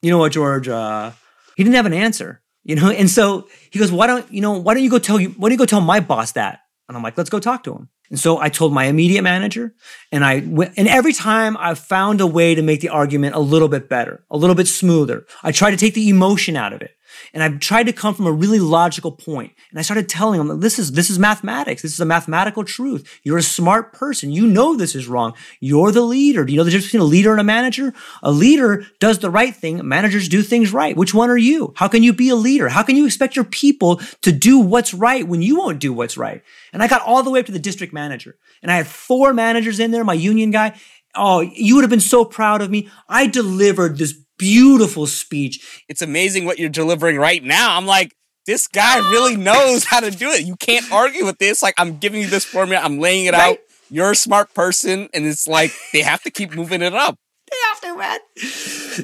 [0.00, 0.66] you know what, George?
[0.66, 1.12] Uh,
[1.56, 2.90] he didn't have an answer, you know.
[2.90, 4.58] And so he goes, why don't you know?
[4.58, 5.28] Why don't you go tell you?
[5.30, 6.60] Why don't you go tell my boss that?
[6.92, 7.88] And I'm like, let's go talk to him.
[8.10, 9.74] And so I told my immediate manager,
[10.12, 13.40] and I went, and every time I found a way to make the argument a
[13.40, 15.24] little bit better, a little bit smoother.
[15.42, 16.90] I tried to take the emotion out of it.
[17.32, 19.52] And I've tried to come from a really logical point.
[19.70, 21.82] And I started telling them, this is, this is mathematics.
[21.82, 23.20] This is a mathematical truth.
[23.22, 24.30] You're a smart person.
[24.30, 25.34] You know this is wrong.
[25.60, 26.44] You're the leader.
[26.44, 27.92] Do you know the difference between a leader and a manager?
[28.22, 29.86] A leader does the right thing.
[29.86, 30.96] Managers do things right.
[30.96, 31.72] Which one are you?
[31.76, 32.68] How can you be a leader?
[32.68, 36.16] How can you expect your people to do what's right when you won't do what's
[36.16, 36.42] right?
[36.72, 38.36] And I got all the way up to the district manager.
[38.62, 40.78] And I had four managers in there, my union guy.
[41.14, 42.88] Oh, you would have been so proud of me.
[43.08, 45.84] I delivered this beautiful speech.
[45.88, 47.76] It's amazing what you're delivering right now.
[47.76, 48.12] I'm like,
[48.44, 50.44] this guy really knows how to do it.
[50.44, 51.62] You can't argue with this.
[51.62, 53.52] Like, I'm giving you this formula, I'm laying it right?
[53.52, 53.58] out.
[53.88, 57.14] You're a smart person, and it's like they have to keep moving it up.
[57.48, 58.18] They have to, man.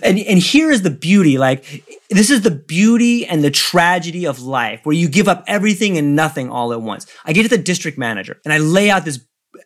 [0.03, 1.39] And and here is the beauty.
[1.39, 5.99] Like, this is the beauty and the tragedy of life, where you give up everything
[5.99, 7.07] and nothing all at once.
[7.25, 9.21] I get to the district manager and I lay out this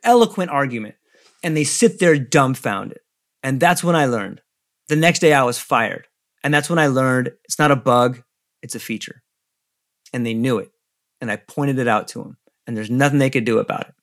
[0.05, 0.97] eloquent argument,
[1.43, 2.99] and they sit there dumbfounded.
[3.43, 4.43] And that's when I learned
[4.89, 6.07] the next day I was fired.
[6.45, 8.23] And that's when I learned it's not a bug,
[8.63, 9.23] it's a feature.
[10.13, 10.71] And they knew it.
[11.21, 12.37] And I pointed it out to them.
[12.67, 13.95] And there's nothing they could do about it.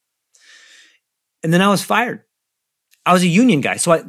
[1.44, 2.24] And then I was fired.
[3.06, 3.78] I was a union guy.
[3.78, 4.04] So I,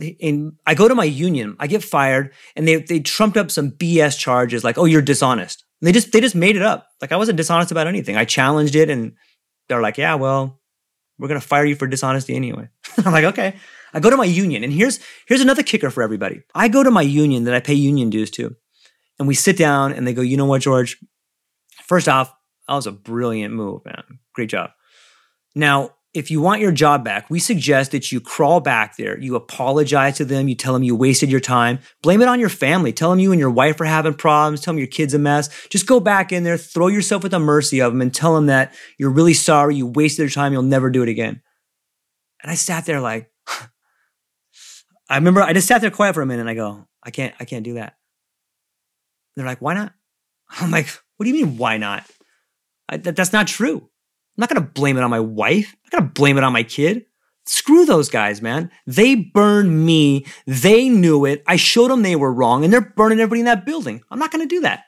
[0.66, 4.18] I go to my union, I get fired, and they, they trumped up some BS
[4.18, 5.64] charges like, oh, you're dishonest.
[5.80, 6.88] They just they just made it up.
[7.00, 8.16] Like I wasn't dishonest about anything.
[8.16, 9.14] I challenged it and
[9.68, 10.60] they're like, yeah, well,
[11.18, 12.68] we're gonna fire you for dishonesty anyway.
[12.98, 13.56] I'm like, okay.
[13.92, 16.42] I go to my union, and here's here's another kicker for everybody.
[16.54, 18.54] I go to my union that I pay union dues to,
[19.18, 20.96] and we sit down, and they go, "You know what, George?
[21.86, 22.32] First off,
[22.68, 24.20] that was a brilliant move, man.
[24.34, 24.70] Great job.
[25.54, 29.36] Now, if you want your job back, we suggest that you crawl back there, you
[29.36, 32.92] apologize to them, you tell them you wasted your time, blame it on your family,
[32.92, 35.48] tell them you and your wife are having problems, tell them your kid's a mess.
[35.68, 38.46] Just go back in there, throw yourself at the mercy of them, and tell them
[38.46, 41.42] that you're really sorry, you wasted your time, you'll never do it again.
[42.42, 43.30] And I sat there like,
[45.10, 47.34] I remember I just sat there quiet for a minute and I go, I can't,
[47.40, 47.96] I can't do that.
[49.34, 49.92] They're like, why not?
[50.60, 52.04] I'm like, what do you mean, why not?
[52.88, 53.78] I, that, that's not true.
[53.78, 55.74] I'm not going to blame it on my wife.
[55.74, 57.06] I'm not going to blame it on my kid.
[57.46, 58.70] Screw those guys, man.
[58.86, 60.26] They burned me.
[60.46, 61.42] They knew it.
[61.46, 64.02] I showed them they were wrong and they're burning everybody in that building.
[64.10, 64.84] I'm not going to do that.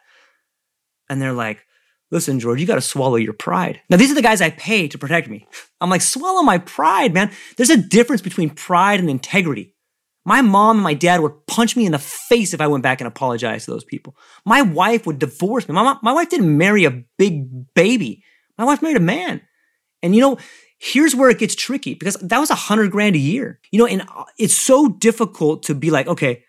[1.09, 1.67] And they're like,
[2.13, 3.81] listen, George, you got to swallow your pride.
[3.91, 5.47] Now, these are the guys I pay to protect me.
[5.81, 7.33] I'm like, swallow my pride, man.
[7.57, 9.72] There's a difference between pride and integrity.
[10.25, 13.01] My mom and my dad would punch me in the face if I went back
[13.01, 14.17] and apologized to those people.
[14.45, 15.75] My wife would divorce me.
[15.75, 18.23] My, my wife didn't marry a big baby.
[18.57, 19.41] My wife married a man.
[20.03, 20.39] And you know,
[20.79, 23.61] here's where it gets tricky because that was a hundred grand a year.
[23.71, 26.45] You know, and uh, it's so difficult to be like, okay,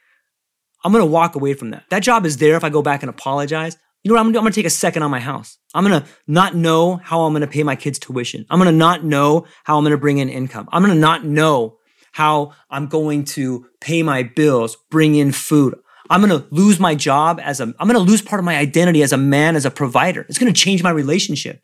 [0.83, 1.85] I'm gonna walk away from that.
[1.89, 3.77] That job is there if I go back and apologize.
[4.03, 4.39] You know what I'm gonna do?
[4.39, 5.57] I'm gonna take a second on my house.
[5.73, 8.45] I'm gonna not know how I'm gonna pay my kids' tuition.
[8.49, 10.67] I'm gonna not know how I'm gonna bring in income.
[10.71, 11.77] I'm gonna not know
[12.13, 15.75] how I'm going to pay my bills, bring in food.
[16.09, 18.55] I'm going to lose my job as a, I'm going to lose part of my
[18.55, 20.21] identity as a man, as a provider.
[20.29, 21.61] It's going to change my relationship.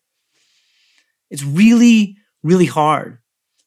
[1.30, 3.19] It's really, really hard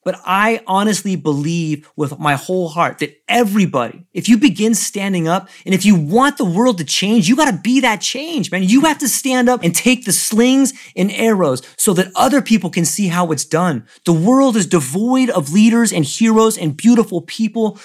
[0.05, 5.49] But I honestly believe with my whole heart that everybody, if you begin standing up
[5.65, 8.65] and if you want the world to change, you got to be that change, man.
[8.65, 12.71] You have to stand up and take the slings and arrows so that other people
[12.71, 13.87] can see how it's done.
[14.05, 17.79] The world is devoid of leaders and heroes and beautiful people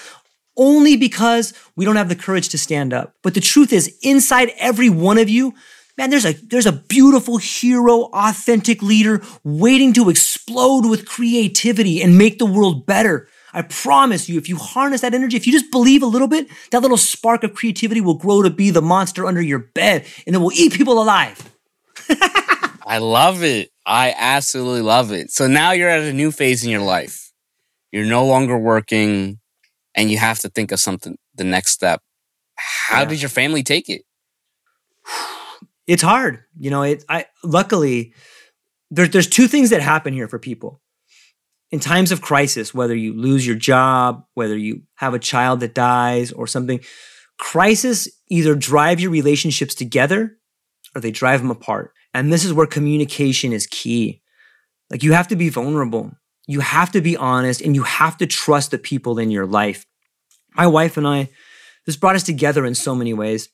[0.56, 3.14] only because we don't have the courage to stand up.
[3.22, 5.54] But the truth is, inside every one of you,
[5.96, 12.18] man, there's a, there's a beautiful hero, authentic leader waiting to explode with creativity and
[12.18, 13.28] make the world better.
[13.52, 16.48] I promise you, if you harness that energy, if you just believe a little bit,
[16.70, 20.34] that little spark of creativity will grow to be the monster under your bed and
[20.34, 21.50] it will eat people alive.
[22.86, 23.70] I love it.
[23.86, 25.30] I absolutely love it.
[25.30, 27.32] So now you're at a new phase in your life.
[27.90, 29.38] You're no longer working
[29.94, 32.02] and you have to think of something, the next step.
[32.56, 33.06] How Yeah.
[33.06, 34.02] did your family take it?
[35.86, 36.44] it's hard.
[36.58, 38.14] You know, it I luckily
[38.90, 40.80] there's there's two things that happen here for people.
[41.70, 45.74] In times of crisis, whether you lose your job, whether you have a child that
[45.74, 46.80] dies or something,
[47.38, 50.38] crisis either drive your relationships together
[50.94, 51.92] or they drive them apart.
[52.14, 54.22] And this is where communication is key.
[54.90, 56.12] Like you have to be vulnerable.
[56.46, 59.84] You have to be honest and you have to trust the people in your life.
[60.56, 61.28] My wife and I,
[61.84, 63.50] this brought us together in so many ways.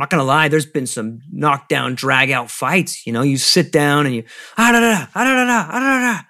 [0.00, 3.06] I'm not gonna lie, there's been some knockdown, drag out fights.
[3.06, 4.24] You know, you sit down and you
[4.56, 6.22] ah da da ah da da da ah da da.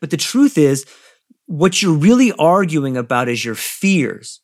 [0.00, 0.86] But the truth is,
[1.44, 4.40] what you're really arguing about is your fears.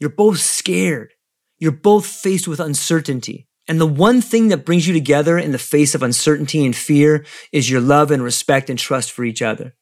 [0.00, 1.12] You're both scared.
[1.60, 3.46] You're both faced with uncertainty.
[3.68, 7.24] And the one thing that brings you together in the face of uncertainty and fear
[7.52, 9.76] is your love and respect and trust for each other.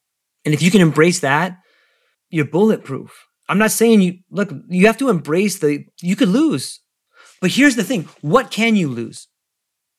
[0.45, 1.57] And if you can embrace that,
[2.29, 3.25] you're bulletproof.
[3.47, 6.79] I'm not saying you look, you have to embrace the you could lose.
[7.41, 9.27] But here's the thing what can you lose?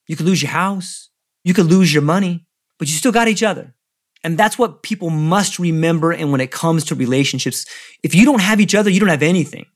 [0.07, 1.11] You could lose your house,
[1.45, 2.47] you could lose your money,
[2.79, 3.75] but you still got each other.
[4.23, 6.13] And that's what people must remember.
[6.13, 7.65] And when it comes to relationships,
[8.03, 9.67] if you don't have each other, you don't have anything.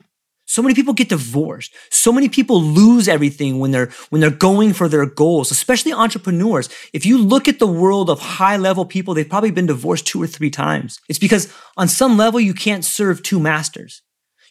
[0.46, 1.74] So many people get divorced.
[1.90, 6.68] So many people lose everything when they're when they're going for their goals, especially entrepreneurs.
[6.92, 10.22] If you look at the world of high level people, they've probably been divorced two
[10.22, 11.00] or three times.
[11.08, 14.02] It's because on some level you can't serve two masters.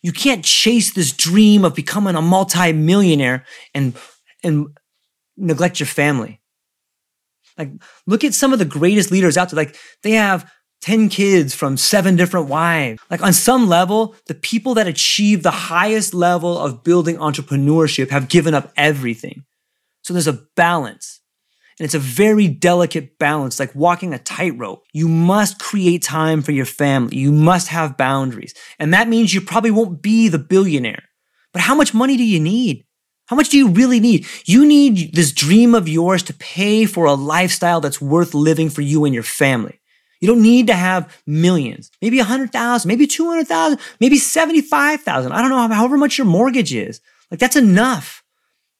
[0.04, 3.96] You can't chase this dream of becoming a multi-millionaire and
[4.44, 4.68] and
[5.38, 6.42] neglect your family.
[7.58, 7.72] Like
[8.06, 9.58] look at some of the greatest leaders out there.
[9.58, 13.02] Like they have 10 kids from seven different wives.
[13.10, 18.28] Like on some level, the people that achieve the highest level of building entrepreneurship have
[18.28, 19.46] given up everything.
[20.02, 21.22] So there's a balance.
[21.80, 24.84] And it's a very delicate balance, like walking a tightrope.
[24.94, 27.18] You must create time for your family.
[27.18, 28.54] You must have boundaries.
[28.80, 31.04] And that means you probably won't be the billionaire.
[31.52, 32.86] But how much money do you need?
[33.28, 34.28] How much do you really need?
[34.46, 38.82] You need this dream of yours to pay for a lifestyle that's worth living for
[38.82, 39.80] you and your family.
[40.20, 45.32] You don't need to have millions, maybe a hundred thousand, maybe 200,000, maybe 75,000.
[45.32, 47.02] I don't know, however much your mortgage is.
[47.30, 48.23] Like that's enough.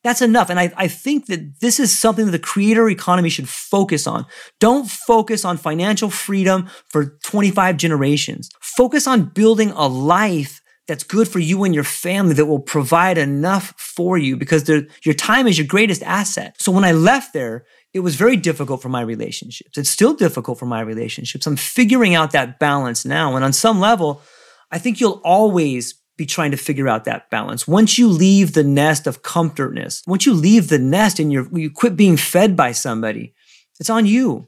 [0.04, 0.50] That's enough.
[0.50, 4.26] And I, I think that this is something that the creator economy should focus on.
[4.60, 8.50] Don't focus on financial freedom for 25 generations.
[8.62, 13.18] Focus on building a life that's good for you and your family that will provide
[13.18, 16.56] enough for you because your time is your greatest asset.
[16.60, 19.78] So when I left there, it was very difficult for my relationships.
[19.78, 21.48] It's still difficult for my relationships.
[21.48, 23.36] I'm figuring out that balance now.
[23.36, 24.22] And on some level,
[24.72, 27.68] I think you'll always be trying to figure out that balance.
[27.68, 31.72] Once you leave the nest of comfortness, once you leave the nest and you're, you
[31.72, 33.34] quit being fed by somebody,
[33.80, 34.48] it's on you.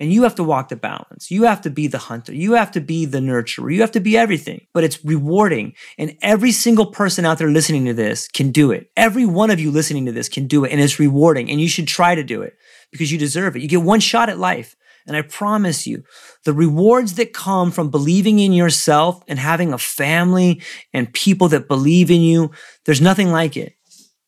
[0.00, 1.30] And you have to walk the balance.
[1.30, 2.34] You have to be the hunter.
[2.34, 3.72] You have to be the nurturer.
[3.72, 4.66] You have to be everything.
[4.74, 5.74] But it's rewarding.
[5.96, 8.90] And every single person out there listening to this can do it.
[8.96, 10.72] Every one of you listening to this can do it.
[10.72, 11.48] And it's rewarding.
[11.50, 12.56] And you should try to do it
[12.90, 13.62] because you deserve it.
[13.62, 14.74] You get one shot at life.
[15.06, 16.04] And I promise you,
[16.44, 20.62] the rewards that come from believing in yourself and having a family
[20.92, 22.50] and people that believe in you,
[22.84, 23.74] there's nothing like it.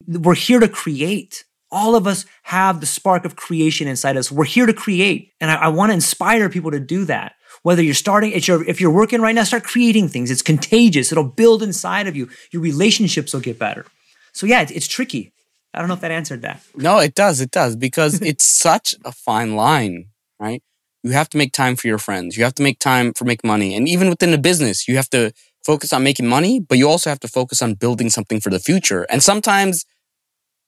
[0.07, 1.45] We're here to create.
[1.71, 4.31] All of us have the spark of creation inside us.
[4.31, 5.33] We're here to create.
[5.41, 7.35] And I, I want to inspire people to do that.
[7.63, 10.31] Whether you're starting, if you're, if you're working right now, start creating things.
[10.31, 11.11] It's contagious.
[11.11, 12.29] It'll build inside of you.
[12.53, 13.87] Your relationships will get better.
[14.33, 15.33] So yeah, it's, it's tricky.
[15.75, 16.63] I don't know if that answered that.
[16.77, 17.41] No, it does.
[17.41, 20.07] It does because it's such a fine line,
[20.45, 20.63] right?
[21.03, 22.37] You have to make time for your friends.
[22.37, 23.75] You have to make time for make money.
[23.77, 25.33] And even within a business, you have to
[25.65, 28.59] focus on making money, but you also have to focus on building something for the
[28.59, 29.07] future.
[29.11, 29.85] And sometimes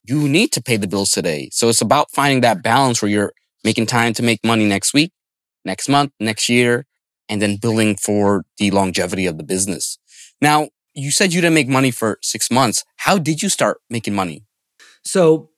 [0.03, 1.49] you need to pay the bills today.
[1.51, 5.11] So it's about finding that balance where you're making time to make money next week,
[5.65, 6.85] next month, next year,
[7.29, 9.97] and then building for the longevity of the business.
[10.41, 12.83] Now, you said you didn't make money for six months.
[12.97, 14.45] How did you start making money?
[15.03, 15.51] So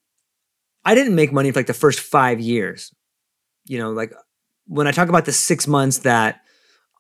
[0.84, 2.92] I didn't make money for like the first five years.
[3.70, 4.14] You know, like
[4.66, 6.42] when I talk about the six months that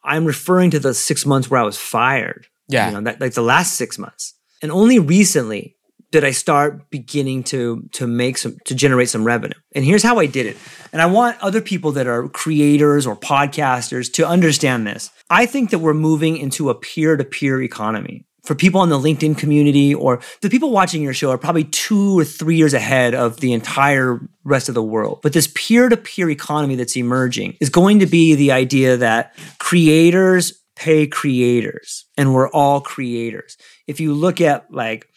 [0.03, 2.47] I'm referring to the six months where I was fired.
[2.67, 2.87] Yeah.
[2.87, 4.35] You know, that, like the last six months.
[4.61, 5.75] And only recently
[6.11, 9.57] did I start beginning to to make some to generate some revenue.
[9.73, 10.57] And here's how I did it.
[10.93, 15.09] And I want other people that are creators or podcasters to understand this.
[15.29, 18.25] I think that we're moving into a peer-to-peer economy.
[18.49, 22.17] For people in the LinkedIn community or the people watching your show are probably 2
[22.17, 25.19] or 3 years ahead of the entire rest of the world.
[25.21, 31.05] But this peer-to-peer economy that's emerging is going to be the idea that creators pay
[31.05, 33.55] creators and we're all creators.
[33.85, 35.07] If you look at like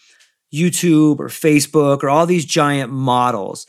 [0.53, 3.67] YouTube or Facebook or all these giant models,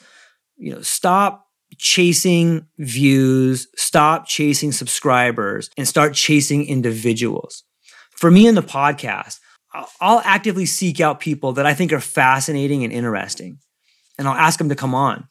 [0.58, 1.48] you know, stop
[1.78, 7.64] chasing views, stop chasing subscribers, and start chasing individuals.
[8.12, 9.40] For me in the podcast,
[10.00, 13.60] I'll actively seek out people that I think are fascinating and interesting,
[14.18, 15.28] and I'll ask them to come on.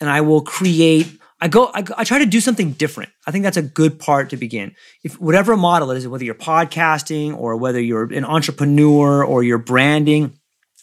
[0.00, 1.08] And I will create
[1.42, 3.10] I go, I, I, try to do something different.
[3.26, 4.76] I think that's a good part to begin.
[5.02, 9.58] If whatever model it is, whether you're podcasting or whether you're an entrepreneur or you're
[9.58, 10.38] branding,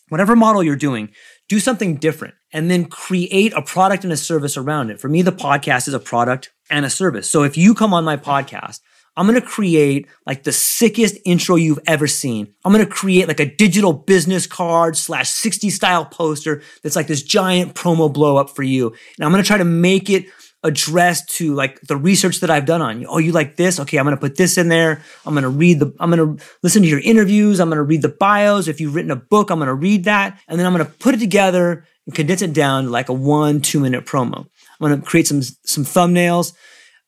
[0.10, 1.12] whatever model you're doing,
[1.48, 5.00] do something different and then create a product and a service around it.
[5.00, 7.30] For me, the podcast is a product and a service.
[7.30, 8.82] So if you come on my podcast,
[9.18, 12.54] I'm to create like the sickest intro you've ever seen.
[12.64, 17.24] I'm to create like a digital business card slash 60 style poster that's like this
[17.24, 18.96] giant promo blow up for you.
[19.18, 20.26] And I'm to try to make it
[20.64, 23.08] addressed to like the research that I've done on you.
[23.08, 23.80] Oh, you like this?
[23.80, 25.02] Okay, I'm going to put this in there.
[25.26, 27.60] I'm going to read the, I'm going to listen to your interviews.
[27.60, 28.68] I'm going to read the bios.
[28.68, 30.40] If you've written a book, I'm going to read that.
[30.48, 33.62] And then I'm going to put it together and condense it down like a one,
[33.62, 34.38] two minute promo.
[34.38, 36.54] I'm going to create some, some thumbnails.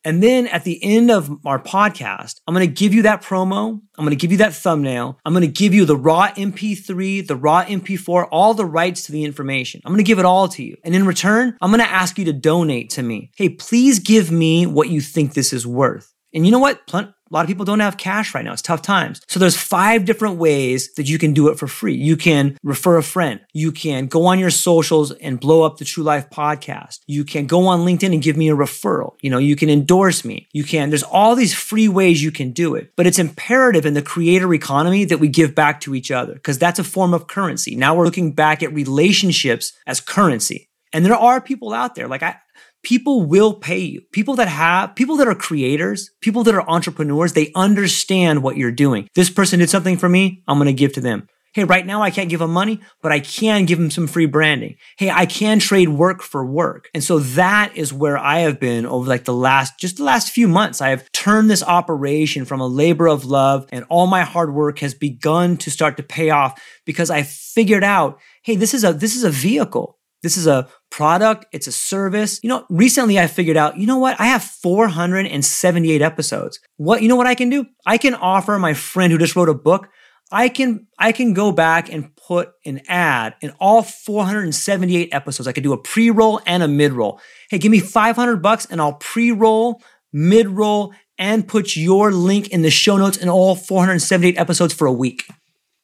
[0.04, 3.82] And then at the end of our podcast, I'm going to give you that promo.
[3.98, 5.20] I'm going to give you that thumbnail.
[5.26, 9.12] I'm going to give you the raw MP3, the raw MP4, all the rights to
[9.12, 9.82] the information.
[9.86, 10.78] I'm going to give it all to you.
[10.84, 13.32] And in return, I'm going to ask you to donate to me.
[13.36, 16.14] Hey, please give me what you think this is worth.
[16.34, 16.86] And you know what?
[17.32, 18.52] A lot of people don't have cash right now.
[18.52, 19.22] It's tough times.
[19.30, 21.96] So there's five different ways that you can do it for free.
[21.96, 23.40] You can refer a friend.
[23.54, 27.00] You can go on your socials and blow up the TrueLife podcast.
[27.08, 29.14] You can go on LinkedIn and give me a referral.
[29.22, 30.50] You know, you can endorse me.
[30.52, 32.92] You can, there's all these free ways you can do it.
[32.98, 36.60] But it's imperative in the creator economy that we give back to each other because
[36.60, 37.78] that's a form of currency.
[37.78, 40.70] Now we're looking back at relationships as currency.
[40.92, 42.36] And there are people out there, like I,
[42.84, 44.02] people will pay you.
[44.12, 48.72] People that have, people that are creators, people that are entrepreneurs, they understand what you're
[48.72, 49.08] doing.
[49.16, 50.44] This person did something for me.
[50.48, 51.28] I'm going to give to them.
[51.54, 54.26] Hey, right now I can't give them money, but I can give them some free
[54.26, 54.78] branding.
[54.98, 56.90] Hey, I can trade work for work.
[56.94, 60.30] And so that is where I have been over like the last, just the last
[60.30, 60.80] few months.
[60.80, 64.80] I have turned this operation from a labor of love and all my hard work
[64.80, 68.94] has begun to start to pay off because I figured out, hey, this is a,
[68.94, 69.98] this is a vehicle.
[70.24, 72.40] This is a product, it's a service.
[72.44, 74.20] You know, recently I figured out, you know what?
[74.20, 76.60] I have 478 episodes.
[76.78, 77.66] What, you know what I can do?
[77.86, 79.88] I can offer my friend who just wrote a book,
[80.32, 85.48] I can I can go back and put an ad in all 478 episodes.
[85.48, 87.20] I could do a pre-roll and a mid-roll.
[87.50, 89.82] Hey, give me 500 bucks and I'll pre-roll,
[90.14, 94.94] mid-roll and put your link in the show notes in all 478 episodes for a
[94.94, 95.26] week.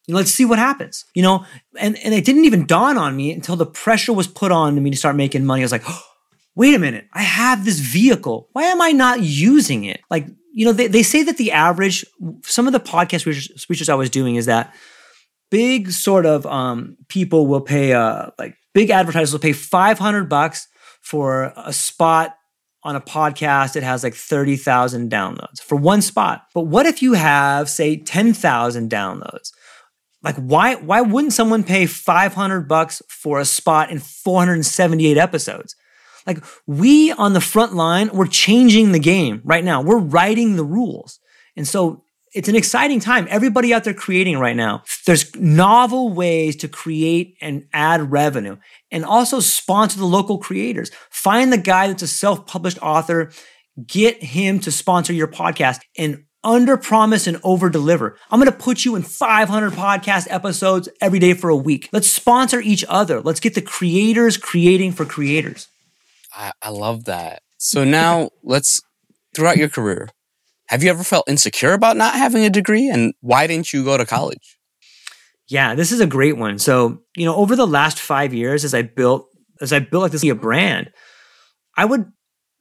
[0.07, 1.05] Let's see what happens.
[1.13, 1.45] You know,
[1.77, 4.89] and, and it didn't even dawn on me until the pressure was put on me
[4.89, 5.61] to start making money.
[5.61, 6.03] I was like, oh,
[6.55, 8.49] wait a minute, I have this vehicle.
[8.53, 10.01] Why am I not using it?
[10.09, 12.03] Like, you know, they, they say that the average,
[12.43, 14.73] some of the podcast research, I was doing is that
[15.51, 20.67] big sort of um, people will pay, uh, like big advertisers will pay 500 bucks
[21.01, 22.35] for a spot
[22.83, 26.43] on a podcast that has like 30,000 downloads for one spot.
[26.53, 29.51] But what if you have, say, 10,000 downloads?
[30.27, 35.73] Like why why wouldn't someone pay 500 bucks for a spot in 478 episodes?
[36.25, 39.81] Like we on the front line, we're changing the game right now.
[39.81, 41.21] We're writing the rules.
[41.55, 42.03] And so
[42.33, 43.25] it's an exciting time.
[43.29, 44.83] Everybody out there creating right now.
[45.05, 48.57] There's novel ways to create and add revenue
[48.91, 50.91] and also sponsor the local creators.
[51.09, 53.31] Find the guy that's a self-published author,
[53.85, 58.17] get him to sponsor your podcast and under promise and over deliver.
[58.29, 61.89] I'm going to put you in 500 podcast episodes every day for a week.
[61.91, 63.21] Let's sponsor each other.
[63.21, 65.67] Let's get the creators creating for creators.
[66.33, 67.41] I, I love that.
[67.57, 68.81] So now let's,
[69.35, 70.09] throughout your career,
[70.67, 72.89] have you ever felt insecure about not having a degree?
[72.89, 74.57] And why didn't you go to college?
[75.49, 76.59] Yeah, this is a great one.
[76.59, 79.29] So, you know, over the last five years, as I built,
[79.61, 80.91] as I built like this a brand,
[81.77, 82.11] I would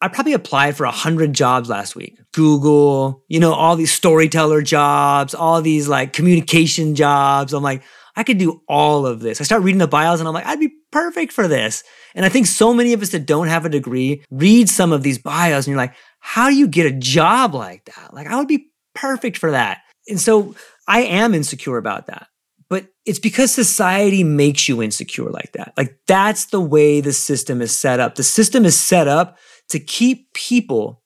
[0.01, 2.19] I probably applied for a hundred jobs last week.
[2.33, 7.55] Google, you know, all these storyteller jobs, all these like communication jobs.
[7.55, 7.83] I'm like,
[8.15, 9.41] I could do all of this.
[9.41, 11.83] I start reading the bios and I'm like, I'd be perfect for this.
[12.15, 15.03] And I think so many of us that don't have a degree read some of
[15.03, 18.13] these bios and you're like, how do you get a job like that?
[18.13, 19.83] Like, I would be perfect for that.
[20.09, 20.55] And so
[20.87, 22.29] I am insecure about that.
[22.69, 25.73] But it's because society makes you insecure like that.
[25.77, 28.17] Like that's the way the system is set up.
[28.17, 29.39] The system is set up
[29.71, 31.03] to keep people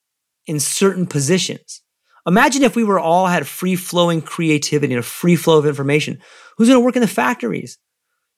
[0.46, 1.82] in certain positions.
[2.26, 6.20] Imagine if we were all had free flowing creativity and a free flow of information.
[6.56, 7.78] Who's going to work in the factories?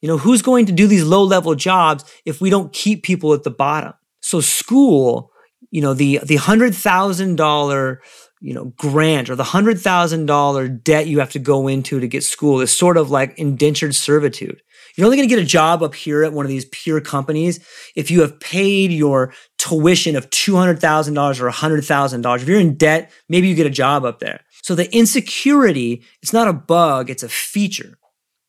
[0.00, 3.32] You know, who's going to do these low level jobs if we don't keep people
[3.34, 3.94] at the bottom?
[4.20, 5.30] So school,
[5.70, 8.00] you know, the the hundred thousand dollar
[8.40, 12.08] you know grant or the hundred thousand dollar debt you have to go into to
[12.08, 14.60] get school is sort of like indentured servitude.
[14.97, 17.64] You're only going to get a job up here at one of these pure companies
[17.97, 22.43] if you have paid your tuition of $200,000 or $100,000.
[22.43, 24.40] If you're in debt, maybe you get a job up there.
[24.62, 27.99] So the insecurity, it's not a bug, it's a feature.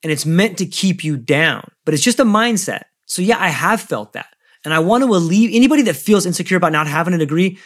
[0.03, 2.83] And it's meant to keep you down, but it's just a mindset.
[3.05, 4.27] So yeah, I have felt that.
[4.65, 7.57] And I want to alleviate anybody that feels insecure about not having a degree,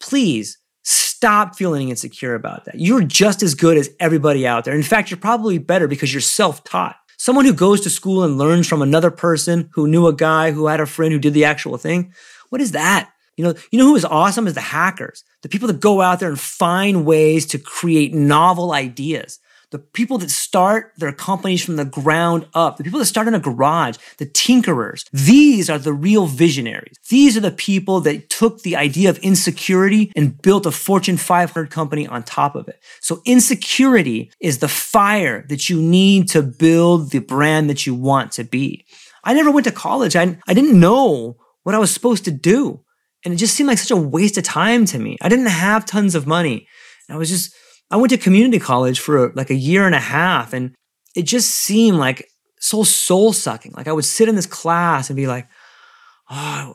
[0.00, 2.78] please stop feeling insecure about that.
[2.78, 4.74] You're just as good as everybody out there.
[4.74, 6.96] In fact, you're probably better because you're self taught.
[7.16, 10.66] Someone who goes to school and learns from another person who knew a guy who
[10.66, 12.12] had a friend who did the actual thing.
[12.50, 13.10] What is that?
[13.36, 16.20] You know, you know who is awesome is the hackers, the people that go out
[16.20, 19.38] there and find ways to create novel ideas
[19.72, 23.34] the people that start their companies from the ground up, the people that start in
[23.34, 26.96] a garage, the tinkerers, these are the real visionaries.
[27.08, 31.70] These are the people that took the idea of insecurity and built a Fortune 500
[31.70, 32.80] company on top of it.
[33.00, 38.32] So insecurity is the fire that you need to build the brand that you want
[38.32, 38.86] to be.
[39.24, 40.14] I never went to college.
[40.14, 42.82] I, I didn't know what I was supposed to do.
[43.24, 45.16] And it just seemed like such a waste of time to me.
[45.20, 46.68] I didn't have tons of money.
[47.10, 47.52] I was just
[47.90, 50.74] I went to community college for like a year and a half, and
[51.14, 52.28] it just seemed like
[52.60, 53.72] so soul sucking.
[53.76, 55.48] Like I would sit in this class and be like,
[56.30, 56.74] oh,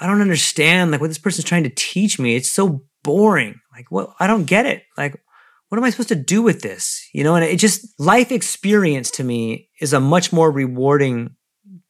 [0.00, 2.36] I don't understand like what this person's trying to teach me.
[2.36, 3.60] It's so boring.
[3.72, 4.10] Like, what?
[4.18, 4.82] I don't get it.
[4.96, 5.20] Like,
[5.68, 7.08] what am I supposed to do with this?
[7.12, 11.36] You know, and it just life experience to me is a much more rewarding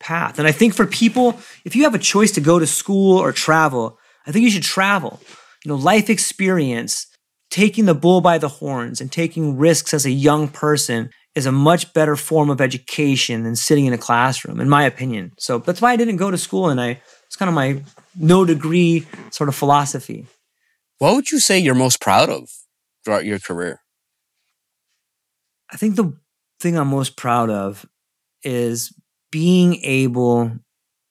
[0.01, 0.39] path.
[0.39, 3.33] And I think for people, if you have a choice to go to school or
[3.33, 5.21] travel, I think you should travel.
[5.65, 7.07] You know, life experience
[7.51, 11.53] taking the bull by the horns and taking risks as a young person is a
[11.53, 15.33] much better form of education than sitting in a classroom, in my opinion.
[15.39, 17.83] So that's why I didn't go to school, and I it's kind of my
[18.17, 20.27] no degree sort of philosophy.
[20.99, 22.51] What would you say you're most proud of
[23.05, 23.81] throughout your career?
[25.71, 26.13] I think the
[26.61, 27.87] thing I'm most proud of
[28.43, 28.93] is
[29.31, 30.53] being able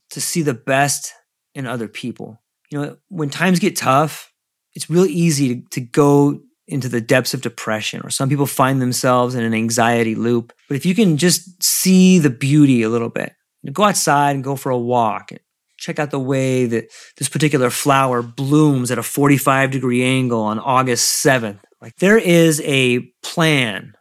[0.09, 1.13] to see the best
[1.53, 2.41] in other people.
[2.69, 4.33] You know, when times get tough,
[4.77, 8.79] it's really easy to, to go into the depths of depression, or some people find
[8.79, 10.53] themselves in an anxiety loop.
[10.67, 13.33] But if you can just see the beauty a little bit,
[13.73, 15.39] go outside and go for a walk, and
[15.77, 20.59] check out the way that this particular flower blooms at a 45 degree angle on
[20.59, 21.59] August 7th.
[21.81, 23.93] Like there is a plan,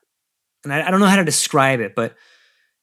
[0.63, 2.15] and I, I don't know how to describe it, but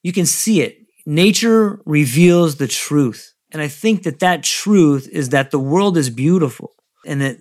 [0.02, 0.80] you can see it.
[1.06, 3.36] Nature reveals the truth.
[3.52, 6.72] And I think that that truth is that the world is beautiful
[7.06, 7.38] and that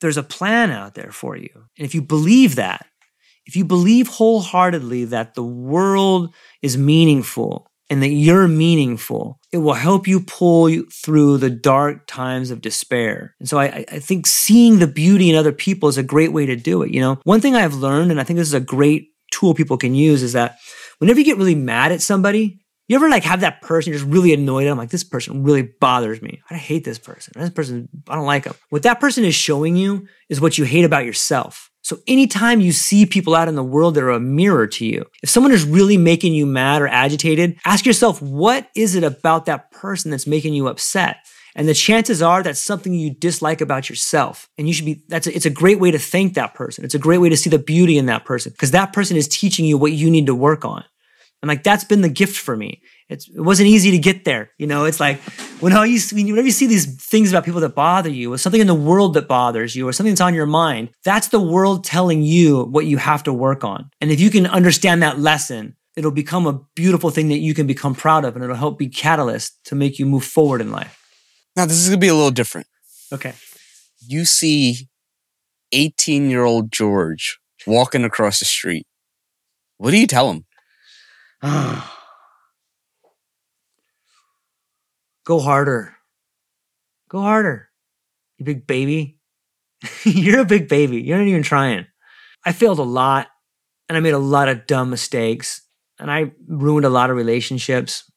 [0.00, 1.50] there's a plan out there for you.
[1.78, 2.86] And if you believe that,
[3.46, 9.74] if you believe wholeheartedly that the world is meaningful and that you're meaningful, it will
[9.74, 13.34] help you pull you through the dark times of despair.
[13.38, 16.46] And so I, I think seeing the beauty in other people is a great way
[16.46, 16.92] to do it.
[16.92, 19.76] You know, one thing I've learned, and I think this is a great tool people
[19.76, 20.56] can use, is that
[20.98, 24.10] whenever you get really mad at somebody, you ever like have that person you're just
[24.10, 24.70] really annoyed at?
[24.70, 26.42] I'm like, this person really bothers me.
[26.50, 27.32] I hate this person.
[27.36, 28.54] This person, I don't like them.
[28.70, 31.70] What that person is showing you is what you hate about yourself.
[31.82, 35.04] So anytime you see people out in the world that are a mirror to you,
[35.22, 39.46] if someone is really making you mad or agitated, ask yourself, what is it about
[39.46, 41.18] that person that's making you upset?
[41.54, 44.48] And the chances are that's something you dislike about yourself.
[44.58, 46.84] And you should be, that's, a, it's a great way to thank that person.
[46.84, 49.28] It's a great way to see the beauty in that person because that person is
[49.28, 50.84] teaching you what you need to work on.
[51.44, 52.80] And like that's been the gift for me.
[53.10, 54.52] It's, it wasn't easy to get there.
[54.56, 55.20] You know, it's like
[55.60, 58.62] when all you whenever you see these things about people that bother you, or something
[58.62, 61.84] in the world that bothers you, or something that's on your mind, that's the world
[61.84, 63.90] telling you what you have to work on.
[64.00, 67.66] And if you can understand that lesson, it'll become a beautiful thing that you can
[67.66, 70.98] become proud of, and it'll help be catalyst to make you move forward in life.
[71.56, 72.68] Now, this is gonna be a little different.
[73.12, 73.34] Okay.
[74.00, 74.88] You see
[75.72, 78.86] 18 year old George walking across the street.
[79.76, 80.46] What do you tell him?
[85.26, 85.96] Go harder.
[87.08, 87.68] Go harder.
[88.38, 89.18] You big baby.
[90.04, 91.02] You're a big baby.
[91.02, 91.86] You're not even trying.
[92.44, 93.28] I failed a lot
[93.88, 95.62] and I made a lot of dumb mistakes
[95.98, 98.10] and I ruined a lot of relationships.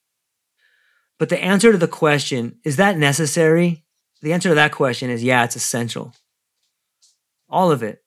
[1.19, 3.85] But the answer to the question, is that necessary?
[4.21, 6.13] The answer to that question is yeah, it's essential.
[7.49, 8.03] All of it.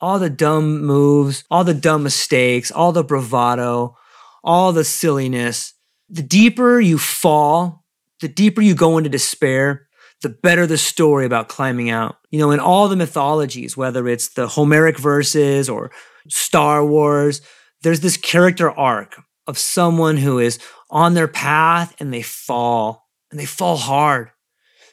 [0.00, 3.96] all the dumb moves, all the dumb mistakes, all the bravado,
[4.42, 5.74] all the silliness.
[6.08, 7.84] The deeper you fall,
[8.20, 9.88] the deeper you go into despair,
[10.22, 12.16] the better the story about climbing out.
[12.30, 15.90] You know, in all the mythologies, whether it's the Homeric verses or
[16.28, 17.42] Star Wars,
[17.82, 19.16] there's this character arc
[19.46, 20.58] of someone who is
[20.90, 24.30] on their path and they fall and they fall hard.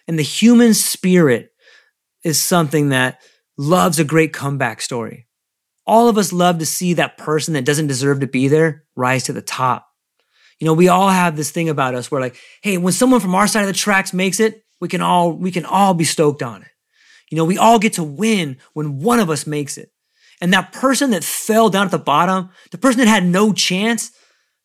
[0.07, 1.51] And the human spirit
[2.23, 3.21] is something that
[3.57, 5.27] loves a great comeback story.
[5.89, 9.23] All of us love to see that person that doesn't deserve to be there rise
[9.23, 9.87] to the top.
[10.59, 13.33] You know, we all have this thing about us where like, hey, when someone from
[13.33, 16.43] our side of the tracks makes it, we can all we can all be stoked
[16.43, 16.67] on it.
[17.31, 19.91] You know, we all get to win when one of us makes it.
[20.39, 24.11] And that person that fell down at the bottom, the person that had no chance,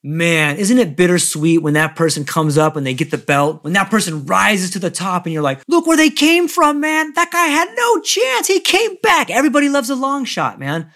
[0.03, 3.73] man, isn't it bittersweet when that person comes up and they get the belt, when
[3.73, 7.15] that person rises to the top and you're like, look where they came from, man.
[7.15, 8.47] That guy had no chance.
[8.47, 9.31] He came back.
[9.31, 10.91] Everybody loves a long shot, man.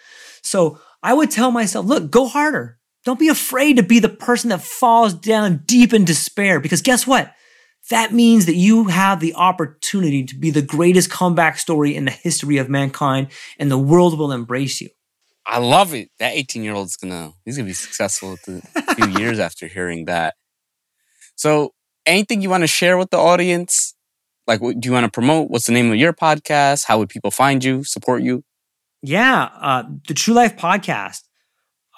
[0.49, 2.79] So I would tell myself, look, go harder.
[3.05, 7.07] Don't be afraid to be the person that falls down deep in despair because guess
[7.07, 7.33] what?
[7.91, 12.11] That means that you have the opportunity to be the greatest comeback story in the
[12.11, 13.29] history of mankind
[13.59, 14.91] and the world will embrace you.
[15.47, 16.11] I love it.
[16.19, 20.35] That 18 year old's gonna he's gonna be successful a few years after hearing that.
[21.37, 21.73] So,
[22.05, 23.95] anything you want to share with the audience?
[24.47, 25.51] Like, what, do you want to promote?
[25.51, 26.85] What's the name of your podcast?
[26.85, 28.45] How would people find you, support you?
[29.03, 31.23] Yeah, uh, the TrueLife Podcast.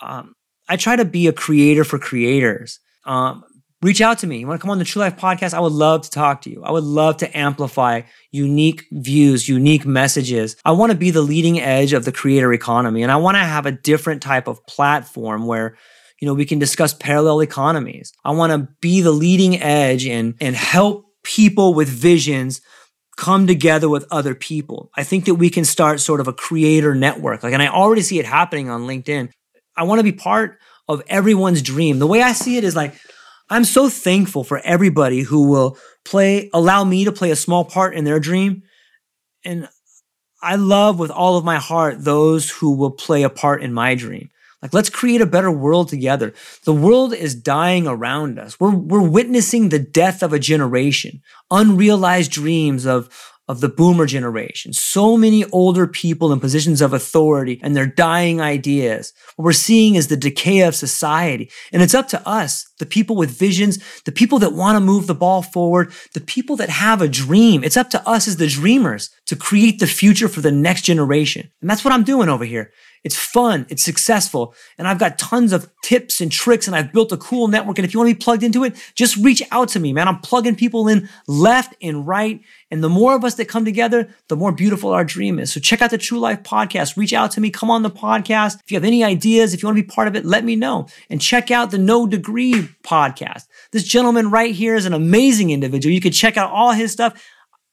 [0.02, 0.34] Um,
[0.68, 2.78] I try to be a creator for creators.
[3.04, 3.42] Um,
[3.82, 4.38] reach out to me.
[4.38, 5.54] You want to come on the TrueLife podcast?
[5.54, 6.62] I would love to talk to you.
[6.62, 10.56] I would love to amplify unique views, unique messages.
[10.64, 13.40] I want to be the leading edge of the creator economy and I want to
[13.40, 15.76] have a different type of platform where
[16.20, 18.12] you know we can discuss parallel economies.
[18.24, 22.60] I want to be the leading edge and and help people with visions
[23.20, 24.90] come together with other people.
[24.96, 27.42] I think that we can start sort of a creator network.
[27.42, 29.30] Like and I already see it happening on LinkedIn.
[29.76, 30.58] I want to be part
[30.88, 31.98] of everyone's dream.
[31.98, 32.94] The way I see it is like
[33.50, 37.94] I'm so thankful for everybody who will play, allow me to play a small part
[37.94, 38.62] in their dream.
[39.44, 39.68] And
[40.42, 43.94] I love with all of my heart those who will play a part in my
[43.96, 44.30] dream.
[44.62, 46.34] Like, let's create a better world together.
[46.64, 48.60] The world is dying around us.
[48.60, 53.08] We're, we're witnessing the death of a generation, unrealized dreams of,
[53.48, 54.72] of the boomer generation.
[54.72, 59.12] So many older people in positions of authority and their dying ideas.
[59.34, 61.50] What we're seeing is the decay of society.
[61.72, 65.06] And it's up to us, the people with visions, the people that want to move
[65.06, 67.64] the ball forward, the people that have a dream.
[67.64, 71.50] It's up to us as the dreamers to create the future for the next generation.
[71.60, 72.70] And that's what I'm doing over here.
[73.02, 73.64] It's fun.
[73.70, 74.54] It's successful.
[74.76, 77.78] And I've got tons of tips and tricks and I've built a cool network.
[77.78, 80.06] And if you want to be plugged into it, just reach out to me, man.
[80.06, 82.42] I'm plugging people in left and right.
[82.70, 85.50] And the more of us that come together, the more beautiful our dream is.
[85.50, 86.98] So check out the TrueLife podcast.
[86.98, 87.48] Reach out to me.
[87.50, 88.60] Come on the podcast.
[88.62, 90.54] If you have any ideas, if you want to be part of it, let me
[90.54, 90.86] know.
[91.08, 93.44] And check out the No Degree podcast.
[93.72, 95.94] This gentleman right here is an amazing individual.
[95.94, 97.26] You can check out all his stuff.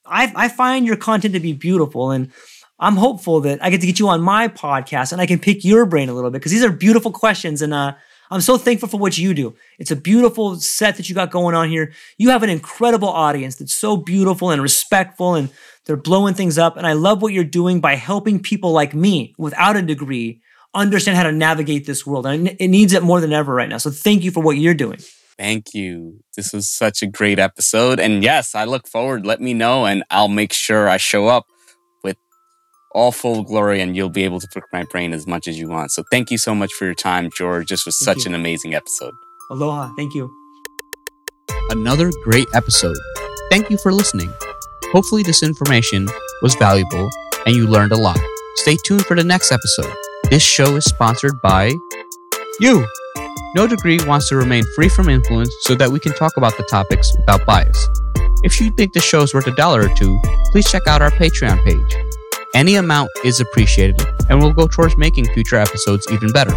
[0.05, 2.11] I, I find your content to be beautiful.
[2.11, 2.31] And
[2.79, 5.65] I'm hopeful that I get to get you on my podcast and I can pick
[5.65, 7.61] your brain a little bit because these are beautiful questions.
[7.61, 7.95] And uh,
[8.29, 9.55] I'm so thankful for what you do.
[9.79, 11.93] It's a beautiful set that you got going on here.
[12.17, 15.49] You have an incredible audience that's so beautiful and respectful and
[15.85, 16.77] they're blowing things up.
[16.77, 20.41] And I love what you're doing by helping people like me without a degree
[20.73, 22.27] understand how to navigate this world.
[22.27, 23.77] And it needs it more than ever right now.
[23.77, 24.99] So thank you for what you're doing.
[25.37, 26.19] Thank you.
[26.35, 27.99] This was such a great episode.
[27.99, 29.25] And yes, I look forward.
[29.25, 31.45] Let me know and I'll make sure I show up
[32.97, 35.59] all full of glory and you'll be able to pick my brain as much as
[35.59, 35.91] you want.
[35.91, 37.69] So thank you so much for your time, George.
[37.69, 38.33] This was thank such you.
[38.33, 39.13] an amazing episode.
[39.51, 39.93] Aloha.
[39.95, 40.33] Thank you.
[41.69, 42.97] Another great episode.
[43.51, 44.33] Thank you for listening.
[44.93, 46.07] Hopefully, this information
[46.41, 47.07] was valuable
[47.45, 48.19] and you learned a lot.
[48.55, 49.93] Stay tuned for the next episode.
[50.31, 51.71] This show is sponsored by
[52.59, 52.85] you.
[53.55, 56.63] No Degree wants to remain free from influence so that we can talk about the
[56.63, 57.87] topics without bias.
[58.43, 60.19] If you think the show is worth a dollar or two,
[60.51, 62.06] please check out our Patreon page.
[62.55, 66.51] Any amount is appreciated and will go towards making future episodes even better.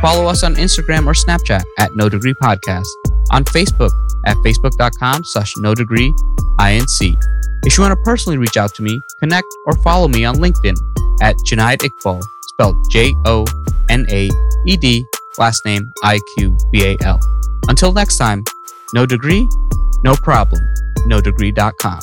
[0.00, 2.86] Follow us on Instagram or Snapchat at No Degree Podcast,
[3.30, 3.90] on Facebook
[4.26, 6.12] at facebook.com slash no degree
[6.58, 7.24] inc.
[7.64, 10.76] If you want to personally reach out to me, connect or follow me on LinkedIn
[11.20, 13.44] at Jonaed Iqbal, spelled J O
[13.88, 14.30] N A
[14.66, 15.04] E D,
[15.38, 17.20] last name I Q B A L.
[17.68, 18.44] Until next time,
[18.94, 19.48] no degree,
[20.04, 20.62] no problem,
[21.06, 22.00] nodegree.com.